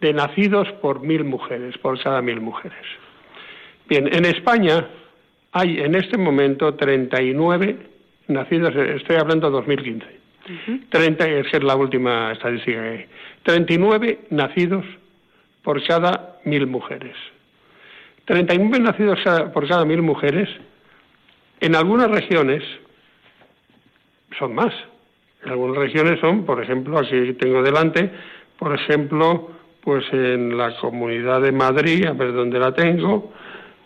[0.01, 2.85] de nacidos por mil mujeres, por cada mil mujeres.
[3.87, 4.85] Bien, en España
[5.53, 7.77] hay en este momento 39
[8.27, 10.19] nacidos, estoy hablando de 2015.
[10.89, 13.05] 30, es la última estadística que hay.
[13.43, 14.83] 39 nacidos
[15.63, 17.15] por cada mil mujeres.
[18.29, 19.19] 39 nacidos
[19.51, 20.47] por cada mil mujeres,
[21.59, 22.61] en algunas regiones
[24.37, 24.71] son más.
[25.43, 28.11] En algunas regiones son, por ejemplo, aquí tengo delante,
[28.59, 29.49] por ejemplo,
[29.81, 33.33] pues en la Comunidad de Madrid, a ver dónde la tengo,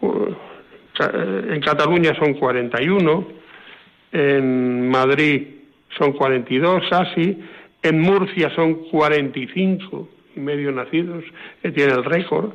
[0.02, 3.28] en Cataluña son 41,
[4.12, 5.48] en Madrid
[5.98, 7.42] son 42 casi,
[7.82, 11.24] en Murcia son 45 y medio nacidos,
[11.62, 12.52] que tiene el récord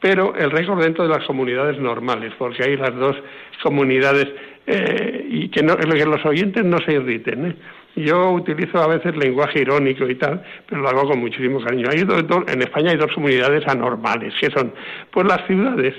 [0.00, 3.16] pero el récord dentro de las comunidades normales, porque hay las dos
[3.62, 4.28] comunidades
[4.66, 7.46] eh, y que, no, que los oyentes no se irriten.
[7.46, 7.56] ¿eh?
[7.96, 11.88] Yo utilizo a veces lenguaje irónico y tal, pero lo hago con muchísimo cariño.
[11.90, 14.72] Hay en España hay dos comunidades anormales, que son
[15.10, 15.94] pues las ciudades,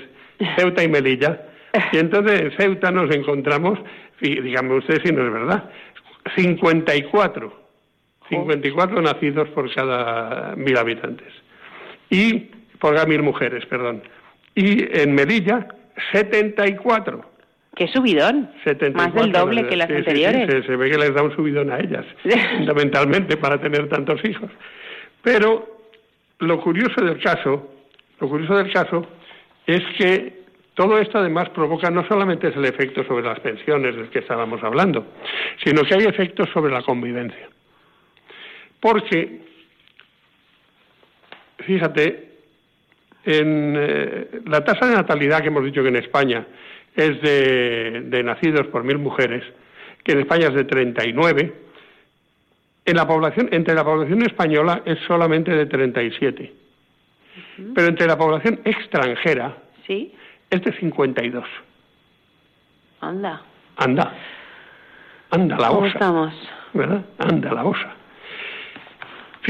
[0.56, 1.42] Ceuta y Melilla.
[1.92, 3.78] Y entonces en Ceuta nos encontramos,
[4.20, 5.70] y díganme ustedes si no es verdad,
[6.36, 7.52] 54,
[8.28, 11.32] 54 nacidos por cada mil habitantes.
[12.08, 12.50] Y
[12.80, 14.02] por cada mil mujeres, perdón.
[14.54, 15.68] Y en Melilla,
[16.12, 17.30] 74.
[17.76, 18.50] ¡Qué subidón!
[18.64, 20.66] 74, Más del doble que las anteriores.
[20.66, 22.04] se, ve que les da un subidón a ellas,
[22.56, 24.50] fundamentalmente, para tener tantos hijos.
[25.22, 25.80] Pero
[26.40, 27.72] lo curioso del caso,
[28.18, 29.06] lo curioso del caso
[29.66, 30.40] es que
[30.74, 34.62] todo esto además provoca no solamente es el efecto sobre las pensiones del que estábamos
[34.62, 35.06] hablando,
[35.62, 37.48] sino que hay efectos sobre la convivencia.
[38.80, 39.42] Porque,
[41.58, 42.29] fíjate,
[43.24, 46.46] en eh, la tasa de natalidad que hemos dicho que en España
[46.94, 49.44] es de, nacidos por mil mujeres,
[50.02, 51.52] que en España es de 39,
[52.86, 56.52] en la población, entre la población española es solamente de 37.
[57.74, 59.56] Pero entre la población extranjera
[59.86, 60.14] ¿Sí?
[60.50, 61.44] es de 52.
[63.00, 63.42] Anda.
[63.76, 64.12] Anda.
[65.30, 65.88] Anda la ¿Cómo osa.
[65.88, 66.34] estamos?
[66.72, 67.04] ¿Verdad?
[67.18, 67.94] Anda la osa.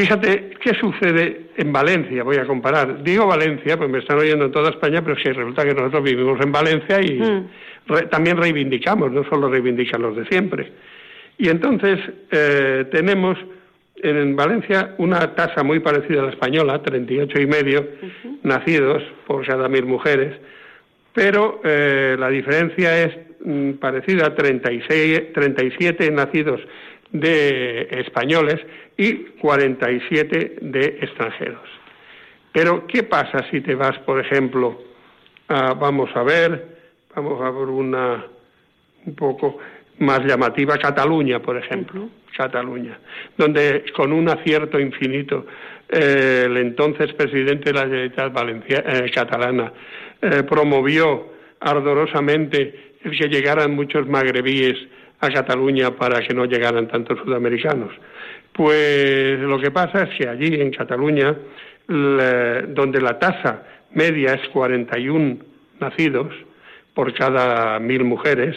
[0.00, 3.02] Fíjate qué sucede en Valencia, voy a comparar.
[3.02, 6.40] Digo Valencia, pues me están oyendo en toda España, pero sí resulta que nosotros vivimos
[6.40, 8.08] en Valencia y mm.
[8.10, 10.72] también reivindicamos, no solo reivindican los de siempre.
[11.36, 11.98] Y entonces
[12.30, 13.36] eh, tenemos
[13.96, 17.86] en Valencia una tasa muy parecida a la española, 38 y medio
[18.42, 20.34] nacidos por cada mil mujeres,
[21.12, 26.62] pero eh, la diferencia es mm, parecida a 36, 37 nacidos
[27.12, 28.61] de españoles
[28.96, 31.68] y 47 de extranjeros.
[32.52, 34.82] Pero, ¿qué pasa si te vas, por ejemplo,
[35.48, 36.78] vamos a ver,
[37.14, 38.24] vamos a ver una
[39.06, 39.58] un poco
[39.98, 42.98] más llamativa, Cataluña, por ejemplo, Cataluña,
[43.36, 45.46] donde con un acierto infinito
[45.88, 49.72] eh, el entonces presidente de la Generalitat Valencia, eh, catalana
[50.22, 54.76] eh, promovió ardorosamente el que llegaran muchos magrebíes
[55.21, 57.93] a Cataluña para que no llegaran tantos sudamericanos.
[58.53, 61.37] Pues lo que pasa es que allí en Cataluña,
[61.87, 63.62] donde la tasa
[63.93, 65.39] media es 41
[65.81, 66.33] nacidos
[66.95, 68.57] por cada mil mujeres,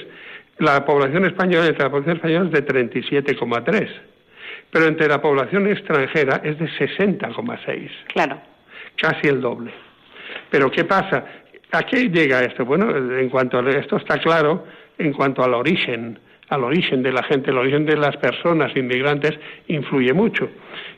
[0.59, 3.89] la población española entre la población española es de 37,3,
[4.71, 7.89] pero entre la población extranjera es de 60,6.
[8.07, 8.41] Claro.
[8.95, 9.71] Casi el doble.
[10.49, 11.25] Pero ¿qué pasa?
[11.71, 12.65] ¿A qué llega esto?
[12.65, 14.65] Bueno, en cuanto a esto está claro
[14.97, 19.39] en cuanto al origen, al origen de la gente, el origen de las personas inmigrantes
[19.67, 20.49] influye mucho.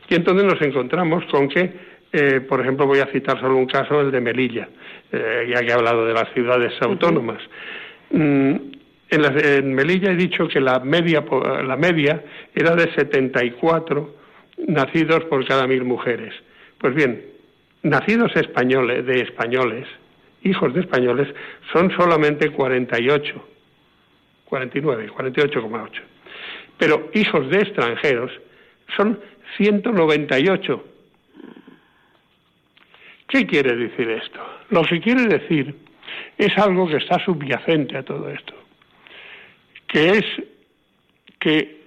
[0.09, 1.71] Y entonces nos encontramos con que,
[2.11, 4.67] eh, por ejemplo, voy a citar solo un caso, el de Melilla,
[5.11, 7.41] eh, ya que he hablado de las ciudades autónomas.
[8.11, 8.55] Mm,
[9.09, 11.23] en, Melilla he dicho que la media,
[11.63, 12.23] la media
[12.53, 14.15] era de 74
[14.67, 16.33] nacidos por cada mil mujeres.
[16.79, 17.23] Pues bien,
[17.83, 19.87] nacidos españoles, de españoles,
[20.43, 21.27] hijos de españoles,
[21.71, 23.47] son solamente 48,
[24.45, 25.89] 49, 48,8.
[26.77, 28.31] Pero hijos de extranjeros
[28.95, 29.19] son
[29.57, 30.85] 198.
[33.27, 34.39] ¿Qué quiere decir esto?
[34.69, 35.75] Lo que quiere decir
[36.37, 38.65] es algo que está subyacente a todo esto
[39.95, 40.25] que es
[41.39, 41.83] que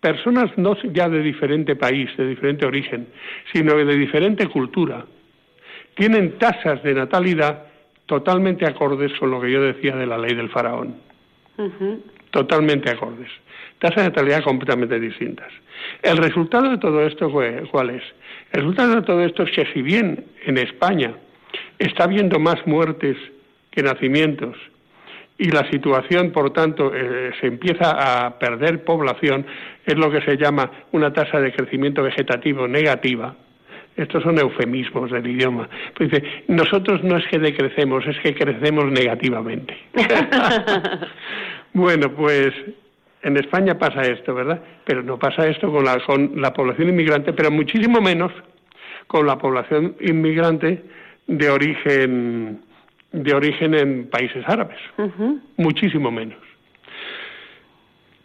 [0.00, 3.08] personas no ya de diferente país, de diferente origen,
[3.52, 5.04] sino de diferente cultura,
[5.94, 7.64] tienen tasas de natalidad
[8.06, 10.96] totalmente acordes con lo que yo decía de la ley del faraón.
[12.30, 13.30] Totalmente acordes.
[13.78, 15.52] Tasas de natalidad completamente distintas.
[16.02, 17.30] El resultado de todo esto,
[17.70, 18.02] ¿cuál es?
[18.52, 21.14] El resultado de todo esto es que si bien en España
[21.78, 23.16] está habiendo más muertes
[23.70, 24.56] que nacimientos,
[25.38, 29.44] y la situación, por tanto, eh, se empieza a perder población,
[29.84, 33.34] es lo que se llama una tasa de crecimiento vegetativo negativa.
[33.96, 35.68] Estos son eufemismos del idioma.
[35.96, 39.76] Pues dice, nosotros no es que decrecemos, es que crecemos negativamente.
[41.72, 42.52] bueno, pues
[43.22, 44.60] en España pasa esto, ¿verdad?
[44.84, 48.32] Pero no pasa esto con la, con la población inmigrante, pero muchísimo menos
[49.06, 50.84] con la población inmigrante
[51.26, 52.60] de origen
[53.12, 54.78] de origen en países árabes,
[55.56, 56.38] muchísimo menos.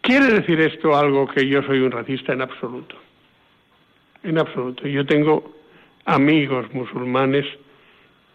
[0.02, 2.96] ¿Quiere decir esto algo que yo soy un racista en absoluto?
[4.22, 4.86] En absoluto.
[4.86, 5.61] Yo tengo
[6.04, 7.46] amigos musulmanes,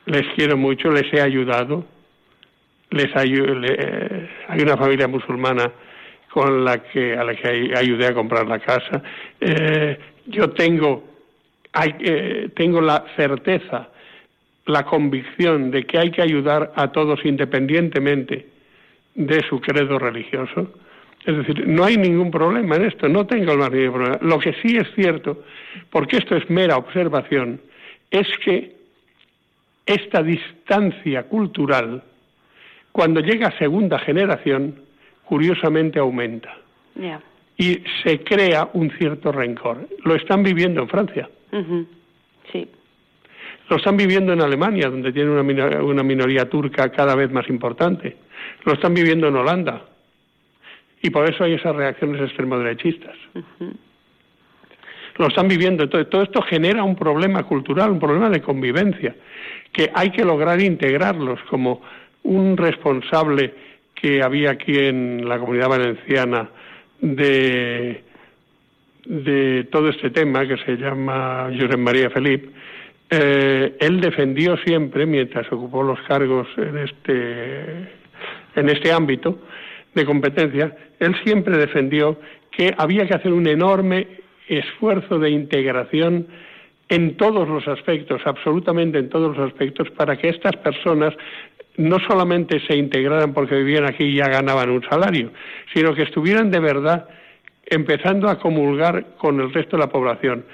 [0.05, 1.85] les quiero mucho, les he ayudado,
[2.91, 5.71] les eh, hay una familia musulmana
[6.31, 9.01] con la que a la que ayudé a comprar la casa.
[9.39, 9.97] Eh,
[10.27, 11.03] yo tengo
[11.99, 13.89] eh, tengo la certeza
[14.67, 18.47] la convicción de que hay que ayudar a todos independientemente
[19.15, 20.73] de su credo religioso.
[21.27, 24.17] Es decir, no hay ningún problema en esto, no tengo el más mínimo problema.
[24.21, 25.43] Lo que sí es cierto,
[25.89, 27.59] porque esto es mera observación,
[28.09, 28.77] es que
[29.85, 32.01] esta distancia cultural,
[32.93, 34.75] cuando llega a segunda generación,
[35.25, 36.55] curiosamente aumenta.
[37.57, 39.85] Y se crea un cierto rencor.
[40.05, 41.29] Lo están viviendo en Francia.
[42.53, 42.69] Sí.
[43.69, 48.15] Lo están viviendo en Alemania, donde tiene una, minoría, turca cada vez más importante.
[48.63, 49.83] Lo están viviendo en Holanda.
[51.01, 53.15] Y por eso hay esas reacciones extremoderechistas.
[55.17, 55.87] Lo están viviendo.
[55.89, 59.15] Todo, todo esto genera un problema cultural, un problema de convivencia,
[59.71, 61.81] que hay que lograr integrarlos como
[62.23, 63.53] un responsable
[63.95, 66.49] que había aquí en la comunidad valenciana
[67.01, 68.03] de,
[69.05, 72.49] de todo este tema, que se llama Josep María Felipe,
[73.09, 77.61] eh, él defendió siempre, mientras ocupó los cargos en este,
[78.55, 79.39] en este ámbito
[80.01, 82.19] de competencia, él siempre defendió
[82.51, 84.07] que había que hacer un enorme
[84.47, 86.27] esfuerzo de integración
[86.89, 91.13] en todos los aspectos, absolutamente en todos los aspectos, para que estas personas
[91.75, 95.31] no solamente se integraran porque vivían aquí y ya ganaban un salario,
[95.73, 97.07] sino que estuvieran de verdad
[97.65, 100.45] empezando a comulgar con el resto de la población.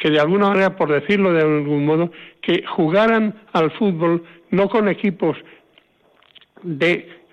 [0.00, 4.88] Que de alguna manera, por decirlo de algún modo, que jugaran al fútbol no con
[4.88, 5.36] equipos
[6.62, 7.23] de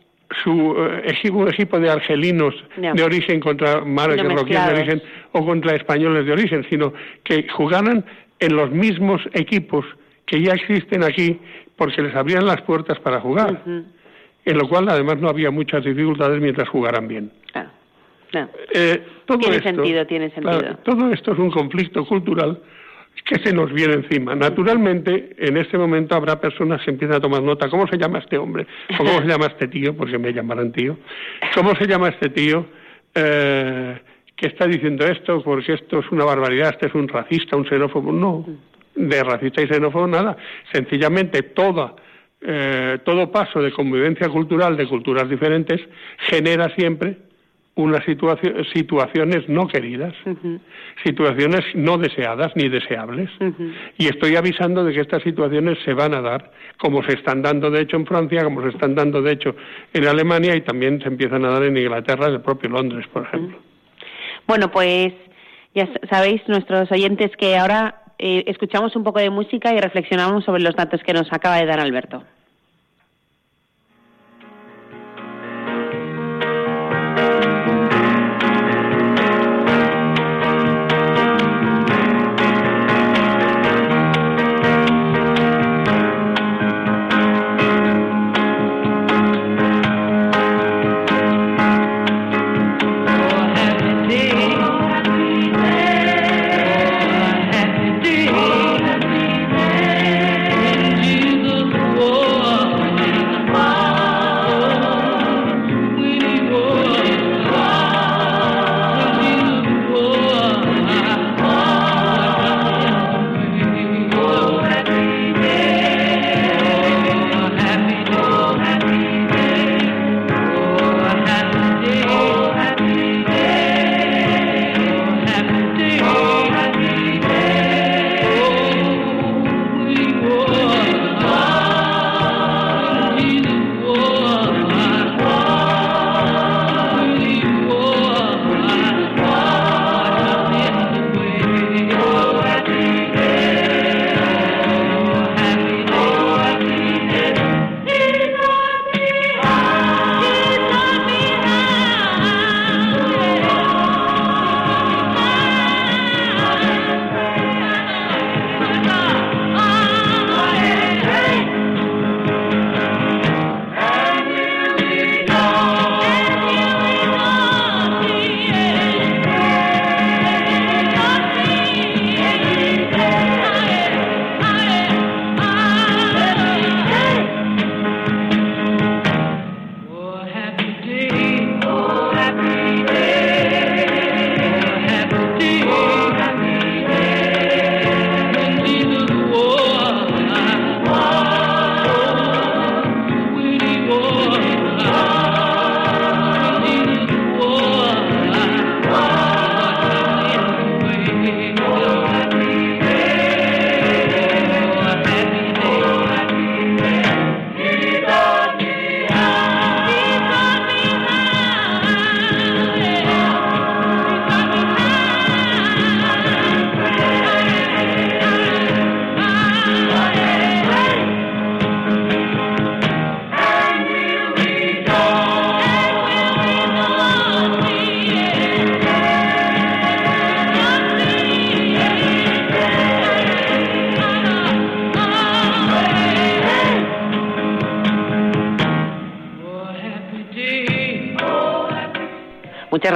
[0.44, 5.02] su eh, equipo, equipo de argelinos de origen contra marroquíes de origen
[5.34, 8.06] o contra españoles de origen, sino que jugaran
[8.40, 9.86] en los mismos equipos
[10.26, 11.40] que ya existen aquí
[11.76, 16.40] porque les abrían las puertas para jugar, en lo cual además no había muchas dificultades
[16.40, 17.32] mientras jugaran bien.
[18.74, 19.04] Eh,
[19.40, 20.78] tiene sentido, tiene sentido.
[20.84, 22.62] todo esto es un conflicto cultural
[23.26, 24.36] que se nos viene encima.
[24.36, 27.70] Naturalmente, en este momento habrá personas que empiezan a tomar nota.
[27.70, 28.68] ¿Cómo se llama este hombre?
[28.94, 29.96] ¿O cómo se llama este tío?
[29.96, 30.98] Porque me llamarán tío.
[31.56, 32.66] ¿Cómo se llama este tío
[33.16, 34.00] eh,
[34.36, 35.42] que está diciendo esto?
[35.44, 38.12] Porque esto es una barbaridad, este es un racista, un xenófobo.
[38.12, 38.46] No,
[38.96, 40.36] de racista y xenófobo nada.
[40.72, 41.96] Sencillamente toda,
[42.42, 45.80] eh, todo paso de convivencia cultural de culturas diferentes
[46.30, 47.31] genera siempre
[47.76, 50.14] unas situaciones no queridas,
[51.04, 53.30] situaciones no deseadas ni deseables.
[53.98, 57.72] Y estoy avisando de que estas situaciones se van a dar, como se están dando
[57.72, 59.56] de hecho en Francia, como se están dando de hecho
[59.94, 63.24] en Alemania y también se empiezan a dar en Inglaterra, en el propio Londres, por
[63.24, 63.58] ejemplo.
[64.48, 65.14] Bueno, pues
[65.74, 70.62] ya sabéis, nuestros oyentes, que ahora eh, escuchamos un poco de música y reflexionamos sobre
[70.62, 72.24] los datos que nos acaba de dar Alberto.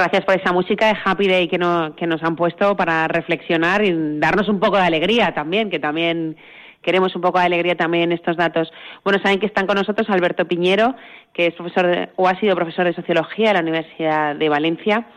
[0.06, 1.58] Gracias por esa música de Happy Day que,
[1.96, 6.36] que nos han puesto para reflexionar y darnos un poco de alegría también, que también
[6.80, 8.72] queremos un poco de alegría también en estos datos.
[9.02, 10.94] Bueno, saben que están con nosotros Alberto Piñero,
[11.32, 15.08] que es profesor o ha sido profesor de sociología en la Universidad de Valencia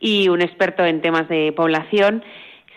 [0.00, 2.24] y un experto en temas de población.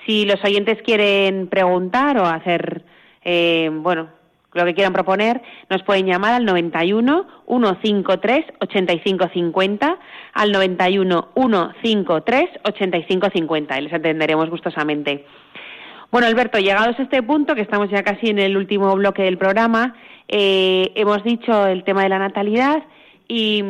[0.05, 2.83] Si los oyentes quieren preguntar o hacer,
[3.23, 4.09] eh, bueno,
[4.53, 9.99] lo que quieran proponer, nos pueden llamar al 91 153 8550,
[10.33, 15.25] al 91 153 8550 y les atenderemos gustosamente.
[16.11, 19.37] Bueno, Alberto, llegados a este punto, que estamos ya casi en el último bloque del
[19.37, 19.95] programa,
[20.27, 22.83] eh, hemos dicho el tema de la natalidad
[23.27, 23.63] y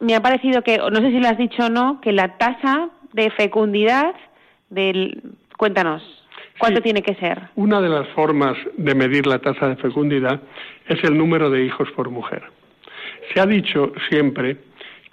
[0.00, 2.90] me ha parecido que, no sé si lo has dicho o no, que la tasa
[3.12, 4.14] de fecundidad
[4.70, 5.22] del...
[5.56, 6.02] Cuéntanos.
[6.58, 7.38] ¿Cuánto tiene que ser?
[7.54, 10.40] Una de las formas de medir la tasa de fecundidad
[10.88, 12.42] es el número de hijos por mujer.
[13.32, 14.56] Se ha dicho siempre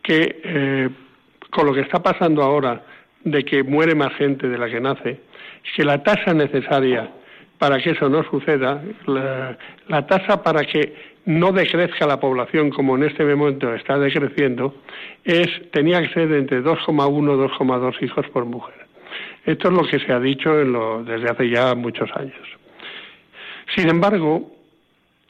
[0.01, 0.89] que eh,
[1.51, 2.83] con lo que está pasando ahora
[3.23, 5.21] de que muere más gente de la que nace,
[5.75, 7.11] que la tasa necesaria
[7.57, 10.93] para que eso no suceda, la, la tasa para que
[11.25, 14.75] no decrezca la población como en este momento está decreciendo,
[15.23, 18.84] es tenía que ser entre 2,1 y 2,2 hijos por mujer.
[19.45, 20.51] Esto es lo que se ha dicho
[21.03, 22.33] desde hace ya muchos años.
[23.75, 24.51] Sin embargo,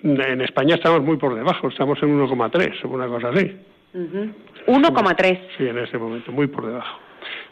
[0.03, 3.55] en España estamos muy por debajo, estamos en 1,3, una cosa así.
[3.93, 5.39] 1,3.
[5.57, 6.99] Sí, en este momento, muy por debajo.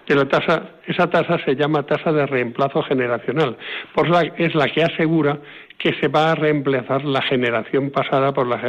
[0.05, 3.57] que la tasa, esa tasa se llama tasa de reemplazo generacional,
[3.95, 5.39] la, es la que asegura
[5.77, 8.59] que se va a reemplazar la generación pasada por la,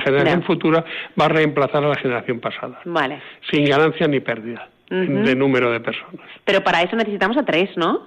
[0.00, 0.84] generación futura
[1.20, 3.20] va a reemplazar a la generación pasada, vale.
[3.50, 6.26] sin ganancia ni pérdida de número de personas.
[6.44, 8.02] Pero para eso necesitamos a tres, ¿no?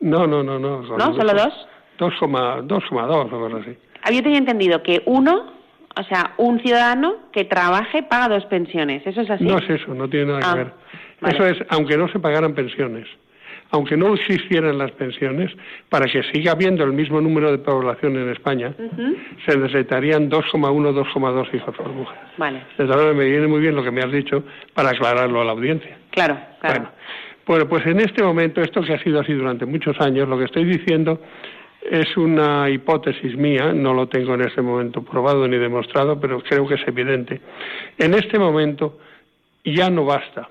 [0.00, 0.82] No, no, no, no.
[0.82, 1.14] ¿No?
[1.14, 1.68] ¿Solo dos?
[1.98, 3.76] 2,2 o algo así.
[4.02, 5.60] Había tenido entendido que uno
[5.96, 9.04] o sea, un ciudadano que trabaje paga dos pensiones.
[9.06, 9.44] ¿Eso es así?
[9.44, 10.72] No es eso, no tiene nada que ah, ver.
[11.34, 13.06] Eso es, aunque no se pagaran pensiones,
[13.70, 15.50] aunque no existieran las pensiones,
[15.88, 18.72] para que siga habiendo el mismo número de población en España,
[19.46, 22.18] se necesitarían 2,1, 2,2 hijos por mujer.
[22.38, 22.62] Vale.
[22.78, 25.52] Desde ahora me viene muy bien lo que me has dicho para aclararlo a la
[25.52, 25.98] audiencia.
[26.10, 26.90] Claro, claro.
[27.46, 30.44] bueno, pues en este momento, esto que ha sido así durante muchos años, lo que
[30.44, 31.20] estoy diciendo
[31.88, 36.66] es una hipótesis mía, no lo tengo en este momento probado ni demostrado, pero creo
[36.66, 37.40] que es evidente.
[37.98, 38.98] En este momento
[39.64, 40.48] ya no basta.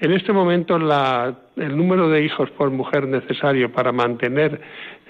[0.00, 4.60] En este momento el número de hijos por mujer necesario para mantener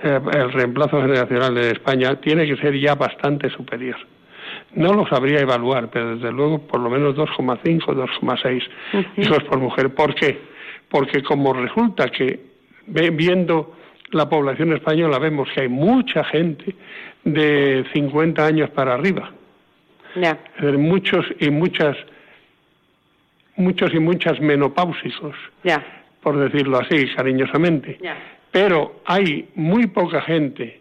[0.03, 3.97] eh, el reemplazo generacional en España tiene que ser ya bastante superior.
[4.75, 8.69] No lo sabría evaluar, pero desde luego por lo menos 2,5, 2,6
[9.17, 9.95] hijos por mujer.
[9.95, 10.39] ¿Por qué?
[10.89, 12.41] Porque como resulta que
[12.87, 13.75] viendo
[14.11, 16.75] la población española vemos que hay mucha gente
[17.25, 19.33] de 50 años para arriba.
[20.79, 21.97] muchos y muchas
[23.57, 25.35] muchos y muchas menopáusicos,
[26.21, 27.99] por decirlo así, cariñosamente.
[28.51, 30.81] Pero hay muy poca gente,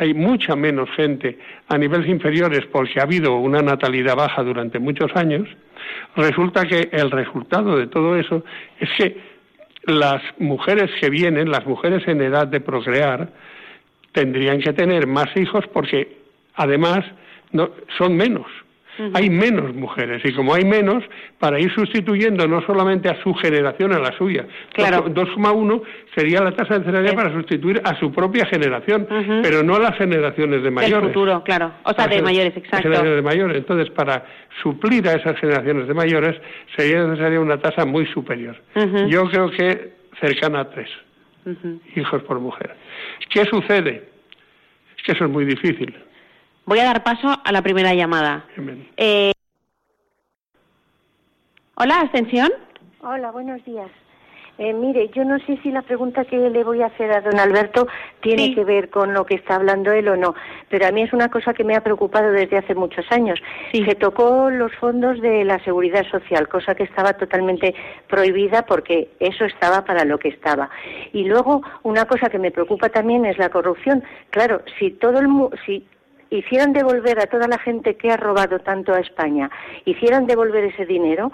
[0.00, 1.38] hay mucha menos gente
[1.68, 5.46] a niveles inferiores porque ha habido una natalidad baja durante muchos años.
[6.16, 8.42] Resulta que el resultado de todo eso
[8.78, 9.20] es que
[9.84, 13.28] las mujeres que vienen, las mujeres en edad de procrear,
[14.12, 16.16] tendrían que tener más hijos porque
[16.54, 17.00] además
[17.52, 18.46] no, son menos.
[19.14, 21.02] Hay menos mujeres y como hay menos,
[21.38, 24.46] para ir sustituyendo no solamente a su generación, a la suya.
[24.72, 25.06] Claro.
[25.06, 25.82] 2,1
[26.14, 29.06] sería la tasa de cerealidad para sustituir a su propia generación,
[29.42, 31.02] pero no a las generaciones de mayores.
[31.02, 31.72] Del futuro, claro.
[31.84, 32.82] O sea, de mayores, exacto.
[32.82, 33.56] Generaciones de mayores.
[33.56, 34.24] Entonces, para
[34.62, 36.36] suplir a esas generaciones de mayores,
[36.76, 38.56] sería necesaria una tasa muy superior.
[39.08, 40.90] Yo creo que cercana a tres
[41.96, 42.74] hijos por mujer.
[43.30, 44.08] ¿Qué sucede?
[44.96, 45.94] Es que eso es muy difícil.
[46.70, 48.44] Voy a dar paso a la primera llamada.
[48.96, 49.32] Eh...
[51.74, 52.48] Hola, Ascensión.
[53.00, 53.90] Hola, buenos días.
[54.56, 57.40] Eh, mire, yo no sé si la pregunta que le voy a hacer a don
[57.40, 57.88] Alberto
[58.20, 60.36] tiene que ver con lo que está hablando él o no,
[60.68, 63.42] pero a mí es una cosa que me ha preocupado desde hace muchos años.
[63.72, 67.74] Se tocó los fondos de la seguridad social, cosa que estaba totalmente
[68.06, 70.70] prohibida porque eso estaba para lo que estaba.
[71.12, 74.04] Y luego, una cosa que me preocupa también es la corrupción.
[74.30, 75.26] Claro, si todo el
[75.66, 75.84] si
[76.30, 79.50] hicieran devolver a toda la gente que ha robado tanto a España,
[79.84, 81.32] hicieran devolver ese dinero,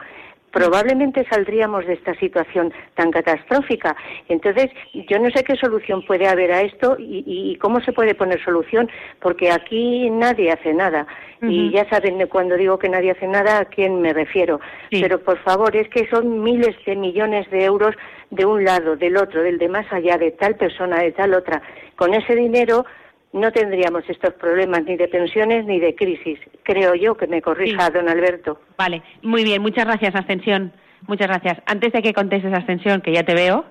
[0.56, 3.94] probablemente saldríamos de esta situación tan catastrófica.
[4.26, 4.70] Entonces,
[5.06, 8.88] yo no sé qué solución puede haber a esto y, cómo se puede poner solución,
[9.20, 11.06] porque aquí nadie hace nada.
[11.42, 14.58] Y ya saben, cuando digo que nadie hace nada, a quién me refiero.
[14.90, 17.94] Pero, por favor, es que son miles de millones de euros
[18.30, 21.60] de un lado, del otro, del de más allá, de tal persona, de tal otra.
[21.96, 22.86] Con ese dinero
[23.32, 26.38] no tendríamos estos problemas ni de pensiones ni de crisis.
[26.62, 28.60] Creo yo que me corrija don Alberto.
[28.78, 30.72] Vale, muy bien, muchas gracias, Ascensión.
[31.06, 31.62] Muchas gracias.
[31.66, 33.64] Antes de que contestes, Ascensión, que ya te veo,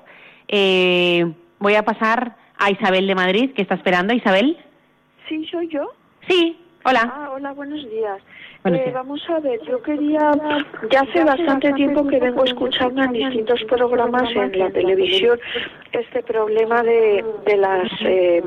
[0.48, 1.26] eh,
[1.60, 4.14] voy a pasar a Isabel de Madrid, que está esperando.
[4.14, 4.58] Isabel.
[5.28, 5.92] Sí, soy yo.
[6.28, 7.12] Sí, hola.
[7.14, 8.22] Ah, hola, buenos días.
[8.66, 10.32] Eh, vamos a ver, yo quería,
[10.90, 15.40] ya hace bastante tiempo que vengo escuchando en distintos programas en la televisión
[15.92, 17.92] este problema de, de las...
[18.02, 18.44] Eh,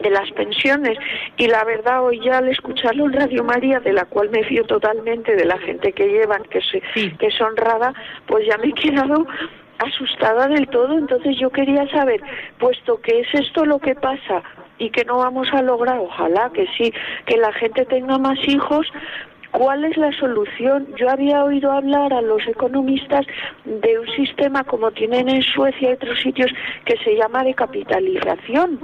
[0.00, 0.98] de las pensiones.
[1.36, 4.64] Y la verdad hoy ya al escucharlo en Radio María de la cual me fío
[4.64, 6.60] totalmente de la gente que llevan que,
[7.18, 7.92] que es honrada
[8.26, 9.26] pues ya me he quedado
[9.78, 10.98] asustada del todo.
[10.98, 12.20] Entonces yo quería saber
[12.58, 14.42] puesto que es esto lo que pasa
[14.78, 16.92] y que no vamos a lograr ojalá que sí
[17.24, 18.86] que la gente tenga más hijos
[19.56, 20.86] ¿Cuál es la solución?
[20.96, 23.24] Yo había oído hablar a los economistas
[23.64, 26.50] de un sistema como tienen en Suecia y otros sitios
[26.84, 28.78] que se llama de capitalización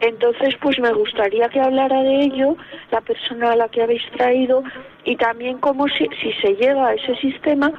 [0.00, 2.56] entonces, pues me gustaría que hablara de ello
[2.92, 4.62] la persona a la que habéis traído
[5.04, 7.72] y también cómo si, si se llega a ese sistema,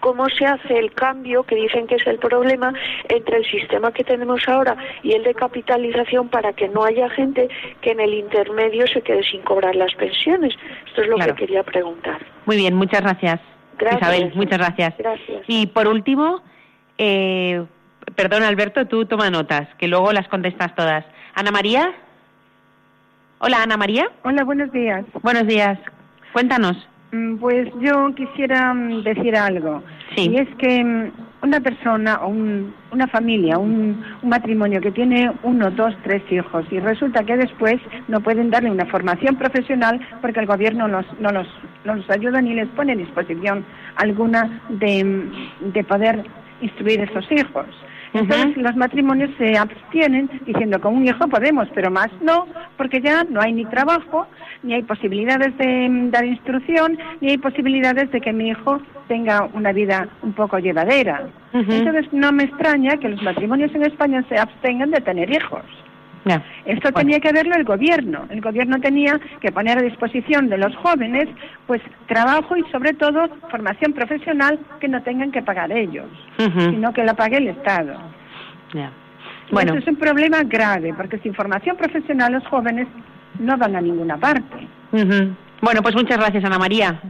[0.00, 2.74] cómo se hace el cambio, que dicen que es el problema,
[3.08, 7.48] entre el sistema que tenemos ahora y el de capitalización para que no haya gente
[7.80, 10.54] que en el intermedio se quede sin cobrar las pensiones.
[10.88, 12.26] Esto es lo que quería preguntar.
[12.44, 13.40] Muy bien, muchas gracias.
[13.80, 14.94] Isabel, muchas gracias.
[14.98, 15.42] Gracias.
[15.46, 16.42] Y por último,
[16.98, 17.64] eh,
[18.16, 21.04] Perdón, Alberto, tú toma notas, que luego las contestas todas.
[21.34, 21.92] Ana María.
[23.38, 24.08] Hola, Ana María.
[24.22, 25.04] Hola, buenos días.
[25.22, 25.78] Buenos días.
[26.32, 26.76] Cuéntanos.
[27.12, 29.82] Mm, pues yo quisiera mm, decir algo.
[30.14, 30.30] Sí.
[30.30, 31.10] Y es que mm,
[31.42, 37.24] una persona o una familia, un, matrimonio que tiene uno, dos, tres hijos y resulta
[37.24, 37.76] que después
[38.08, 41.02] no pueden darle una formación profesional porque el gobierno no
[41.32, 41.48] los,
[41.84, 43.64] los ayuda ni les pone a disposición
[43.96, 45.28] alguna de,
[45.60, 46.24] de poder
[46.60, 47.66] instruir a esos hijos.
[48.14, 52.46] Entonces los matrimonios se abstienen diciendo con un hijo podemos, pero más no,
[52.76, 54.26] porque ya no hay ni trabajo,
[54.62, 59.48] ni hay posibilidades de mm, dar instrucción, ni hay posibilidades de que mi hijo tenga
[59.54, 61.28] una vida un poco llevadera.
[61.52, 65.62] Entonces no me extraña que los matrimonios en España se abstengan de tener hijos.
[66.64, 68.26] Esto tenía que verlo el gobierno.
[68.30, 71.28] El gobierno tenía que poner a disposición de los jóvenes
[71.66, 76.06] pues trabajo y sobre todo formación profesional que no tengan que pagar ellos,
[76.36, 77.94] sino que la pague el Estado.
[79.50, 82.86] Bueno, es un problema grave porque sin formación profesional los jóvenes
[83.38, 84.66] no van a ninguna parte.
[85.60, 87.00] Bueno, pues muchas gracias Ana María.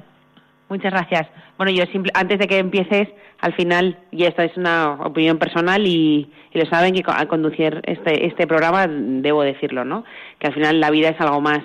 [0.72, 1.28] Muchas gracias.
[1.58, 3.06] Bueno, yo antes de que empieces,
[3.40, 8.26] al final, y esto es una opinión personal y, lo saben que al conducir este,
[8.26, 10.02] este programa debo decirlo, ¿no?
[10.38, 11.60] Que al final la vida es algo más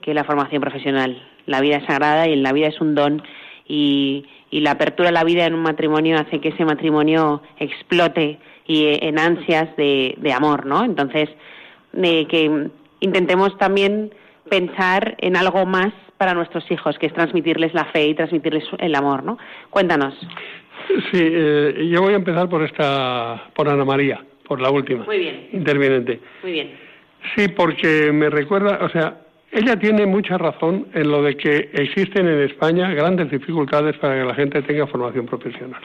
[0.00, 1.22] que la formación profesional.
[1.46, 3.22] La vida es sagrada y la vida es un don
[3.68, 8.98] y, la apertura a la vida en un matrimonio hace que ese matrimonio explote y
[9.00, 10.84] en ansias de, amor, ¿no?
[10.84, 11.28] Entonces,
[11.92, 12.68] de que
[12.98, 14.12] intentemos también
[14.48, 15.92] pensar en algo más
[16.24, 19.36] para nuestros hijos, que es transmitirles la fe y transmitirles el amor, ¿no?
[19.68, 20.14] Cuéntanos.
[21.12, 25.04] Sí, eh, yo voy a empezar por esta, por Ana María, por la última.
[25.04, 25.48] Muy bien.
[25.52, 26.20] Interviniente.
[26.42, 26.70] Muy bien.
[27.36, 29.18] Sí, porque me recuerda, o sea,
[29.52, 34.24] ella tiene mucha razón en lo de que existen en España grandes dificultades para que
[34.24, 35.82] la gente tenga formación profesional.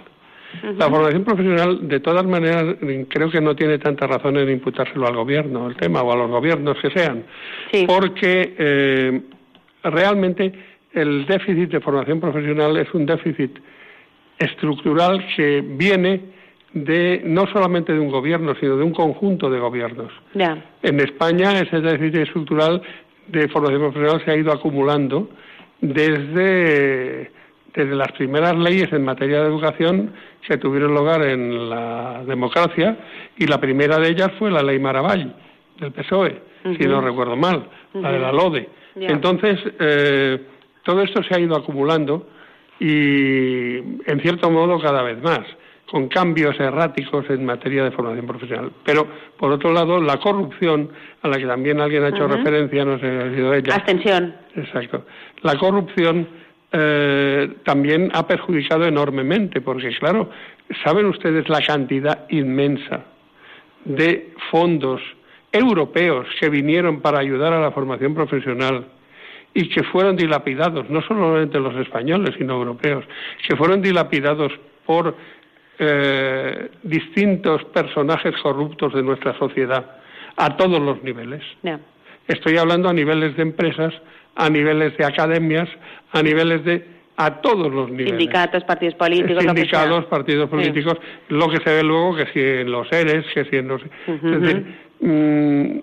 [0.77, 2.77] La formación profesional, de todas maneras,
[3.09, 6.29] creo que no tiene tanta razón en imputárselo al gobierno, el tema, o a los
[6.29, 7.25] gobiernos que sean,
[7.87, 9.21] porque eh,
[9.83, 10.51] realmente
[10.93, 13.59] el déficit de formación profesional es un déficit
[14.37, 16.21] estructural que viene
[16.73, 20.11] de no solamente de un gobierno, sino de un conjunto de gobiernos.
[20.83, 22.81] En España ese déficit estructural
[23.27, 25.29] de formación profesional se ha ido acumulando
[25.81, 27.31] desde,
[27.73, 30.13] desde las primeras leyes en materia de educación
[30.47, 32.97] que tuvieron lugar en la democracia
[33.37, 35.33] y la primera de ellas fue la ley Maravall
[35.79, 36.41] del PSOE,
[36.77, 38.67] si no recuerdo mal, la de la LODE.
[39.01, 40.39] Entonces, eh,
[40.83, 42.27] todo esto se ha ido acumulando
[42.79, 45.41] y, en cierto modo, cada vez más,
[45.89, 48.71] con cambios erráticos en materia de formación profesional.
[48.83, 50.89] Pero, por otro lado, la corrupción,
[51.21, 53.75] a la que también alguien ha hecho referencia, no sé si ha sido ella.
[53.75, 54.35] Abstención.
[54.55, 55.05] Exacto.
[55.41, 56.27] La corrupción
[56.71, 60.29] eh, también ha perjudicado enormemente, porque, claro,
[60.83, 63.05] ¿saben ustedes la cantidad inmensa
[63.85, 65.01] de fondos
[65.51, 68.85] europeos que vinieron para ayudar a la formación profesional
[69.53, 73.05] y que fueron dilapidados, no solamente los españoles, sino europeos,
[73.47, 74.51] que fueron dilapidados
[74.85, 75.15] por
[75.79, 79.97] eh, distintos personajes corruptos de nuestra sociedad
[80.37, 81.43] a todos los niveles.
[82.27, 83.93] Estoy hablando a niveles de empresas,
[84.35, 85.67] a niveles de academias,
[86.11, 88.11] a niveles de a todos los niveles.
[88.11, 89.43] Sindicatos, partidos políticos.
[89.43, 90.97] Sindicatos, partidos políticos,
[91.27, 93.81] lo que se ve luego que si en los ERES, que si en los...
[94.07, 95.79] Es decir, mm,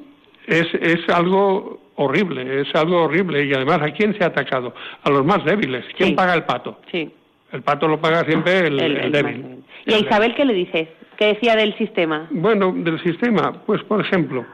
[0.47, 3.45] es, es algo horrible, es algo horrible.
[3.45, 4.75] Y además, ¿a quién se ha atacado?
[5.03, 5.85] A los más débiles.
[5.97, 6.81] ¿Quién paga el pato?
[6.91, 7.11] Sí.
[7.53, 9.65] El pato lo paga siempre el, débil.
[9.87, 10.89] ¿Y a Isabel qué le dices?
[11.17, 12.27] ¿Qué decía del sistema?
[12.31, 14.45] Bueno, del sistema, pues por ejemplo,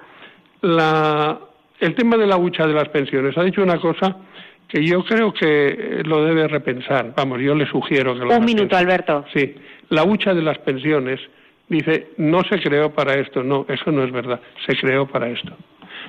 [0.60, 1.40] la,
[1.80, 3.36] el tema de la hucha de las pensiones.
[3.36, 4.16] Ha dicho una cosa
[4.68, 7.12] que yo creo que lo debe repensar.
[7.16, 9.24] Vamos, yo le sugiero que lo Un minuto, Alberto.
[9.34, 9.54] Sí,
[9.88, 11.20] la hucha de las pensiones
[11.72, 13.42] dice no se creó para esto.
[13.42, 14.40] No, eso no es verdad.
[14.66, 15.52] Se creó para esto.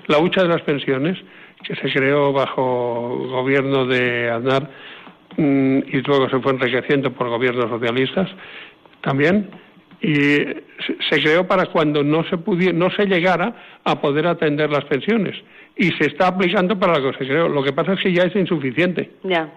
[0.08, 1.18] La hucha de las pensiones,
[1.64, 4.70] que se creó bajo gobierno de Aznar
[5.38, 8.30] mm, y luego se fue enriqueciendo por gobiernos socialistas
[9.02, 9.50] también,
[10.02, 10.36] y
[11.10, 13.56] se creó para cuando no se pudiera, no se llegara
[13.86, 15.36] a poder atender las pensiones
[15.78, 17.48] y se está aplicando para lo que se creó.
[17.48, 19.12] Lo que pasa es que ya es insuficiente.
[19.24, 19.50] Ya.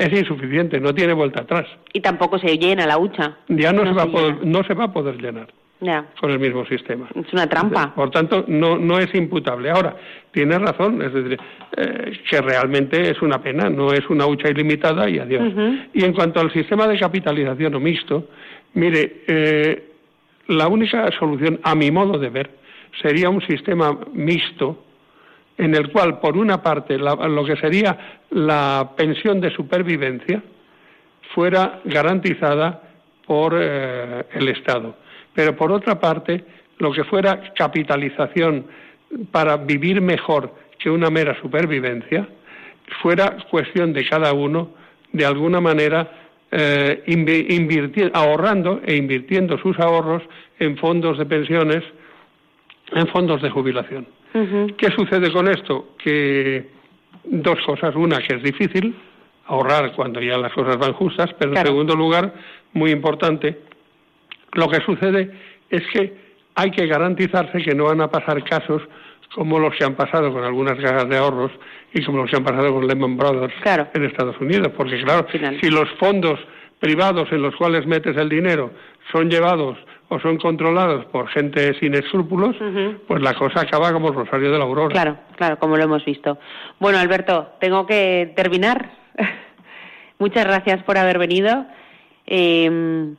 [0.00, 1.66] Es insuficiente, no tiene vuelta atrás.
[1.92, 3.36] Y tampoco se llena la hucha.
[3.48, 5.48] Ya no, se, va a poder, no se va a poder llenar.
[5.82, 6.04] Ya.
[6.20, 7.08] con el mismo sistema.
[7.14, 7.94] Es una trampa.
[7.94, 9.70] Por tanto, no, no es imputable.
[9.70, 9.96] Ahora,
[10.30, 11.38] tiene razón, es decir,
[11.74, 15.52] eh, que realmente es una pena, no es una hucha ilimitada y adiós.
[15.94, 18.28] Y en cuanto al sistema de capitalización o mixto,
[18.74, 19.84] mire, eh,
[20.48, 22.50] la única solución, a mi modo de ver,
[23.00, 24.84] sería un sistema mixto
[25.60, 30.42] en el cual, por una parte, lo que sería la pensión de supervivencia
[31.34, 32.80] fuera garantizada
[33.26, 34.96] por eh, el Estado.
[35.34, 36.42] Pero, por otra parte,
[36.78, 38.64] lo que fuera capitalización
[39.30, 42.26] para vivir mejor que una mera supervivencia,
[43.02, 44.70] fuera cuestión de cada uno,
[45.12, 46.10] de alguna manera,
[46.50, 47.04] eh,
[48.14, 50.22] ahorrando e invirtiendo sus ahorros
[50.58, 51.84] en fondos de pensiones,
[52.92, 54.06] en fondos de jubilación.
[54.32, 55.94] ¿Qué sucede con esto?
[56.02, 56.68] Que
[57.24, 57.94] dos cosas.
[57.96, 58.94] Una, que es difícil
[59.46, 62.32] ahorrar cuando ya las cosas van justas, pero en segundo lugar,
[62.72, 63.58] muy importante,
[64.52, 65.30] lo que sucede
[65.68, 66.14] es que
[66.54, 68.82] hay que garantizarse que no van a pasar casos
[69.34, 71.52] como los que han pasado con algunas cajas de ahorros
[71.92, 73.54] y como los que han pasado con Lehman Brothers
[73.94, 75.26] en Estados Unidos, porque claro,
[75.60, 76.38] si los fondos
[76.80, 78.72] privados en los cuales metes el dinero
[79.12, 79.78] son llevados
[80.10, 82.56] o son controlados por gente sin escrúpulos,
[83.06, 84.92] pues la cosa acaba como el Rosario de la Aurora.
[84.92, 86.36] Claro, claro, como lo hemos visto.
[86.80, 88.90] Bueno, Alberto, tengo que terminar.
[90.18, 91.64] Muchas gracias por haber venido.
[92.26, 93.14] Em,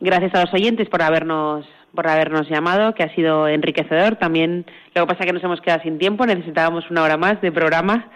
[0.00, 1.64] gracias a los oyentes por habernos
[1.94, 4.16] por habernos llamado, que ha sido enriquecedor.
[4.16, 7.40] También lo que pasa es que nos hemos quedado sin tiempo, necesitábamos una hora más
[7.40, 8.10] de programa.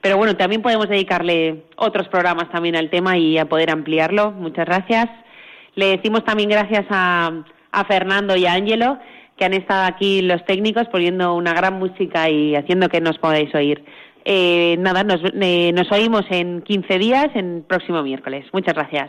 [0.00, 4.30] Pero bueno, también podemos dedicarle otros programas también al tema y a poder ampliarlo.
[4.30, 5.10] Muchas gracias.
[5.80, 7.42] Le decimos también gracias a,
[7.88, 8.98] Fernando y a Ángelo,
[9.38, 13.54] que han estado aquí los técnicos poniendo una gran música y haciendo que nos podáis
[13.54, 13.82] oír.
[14.26, 18.44] Eh, nada, nos, eh, nos oímos en 15 días, en próximo miércoles.
[18.52, 19.08] Muchas gracias.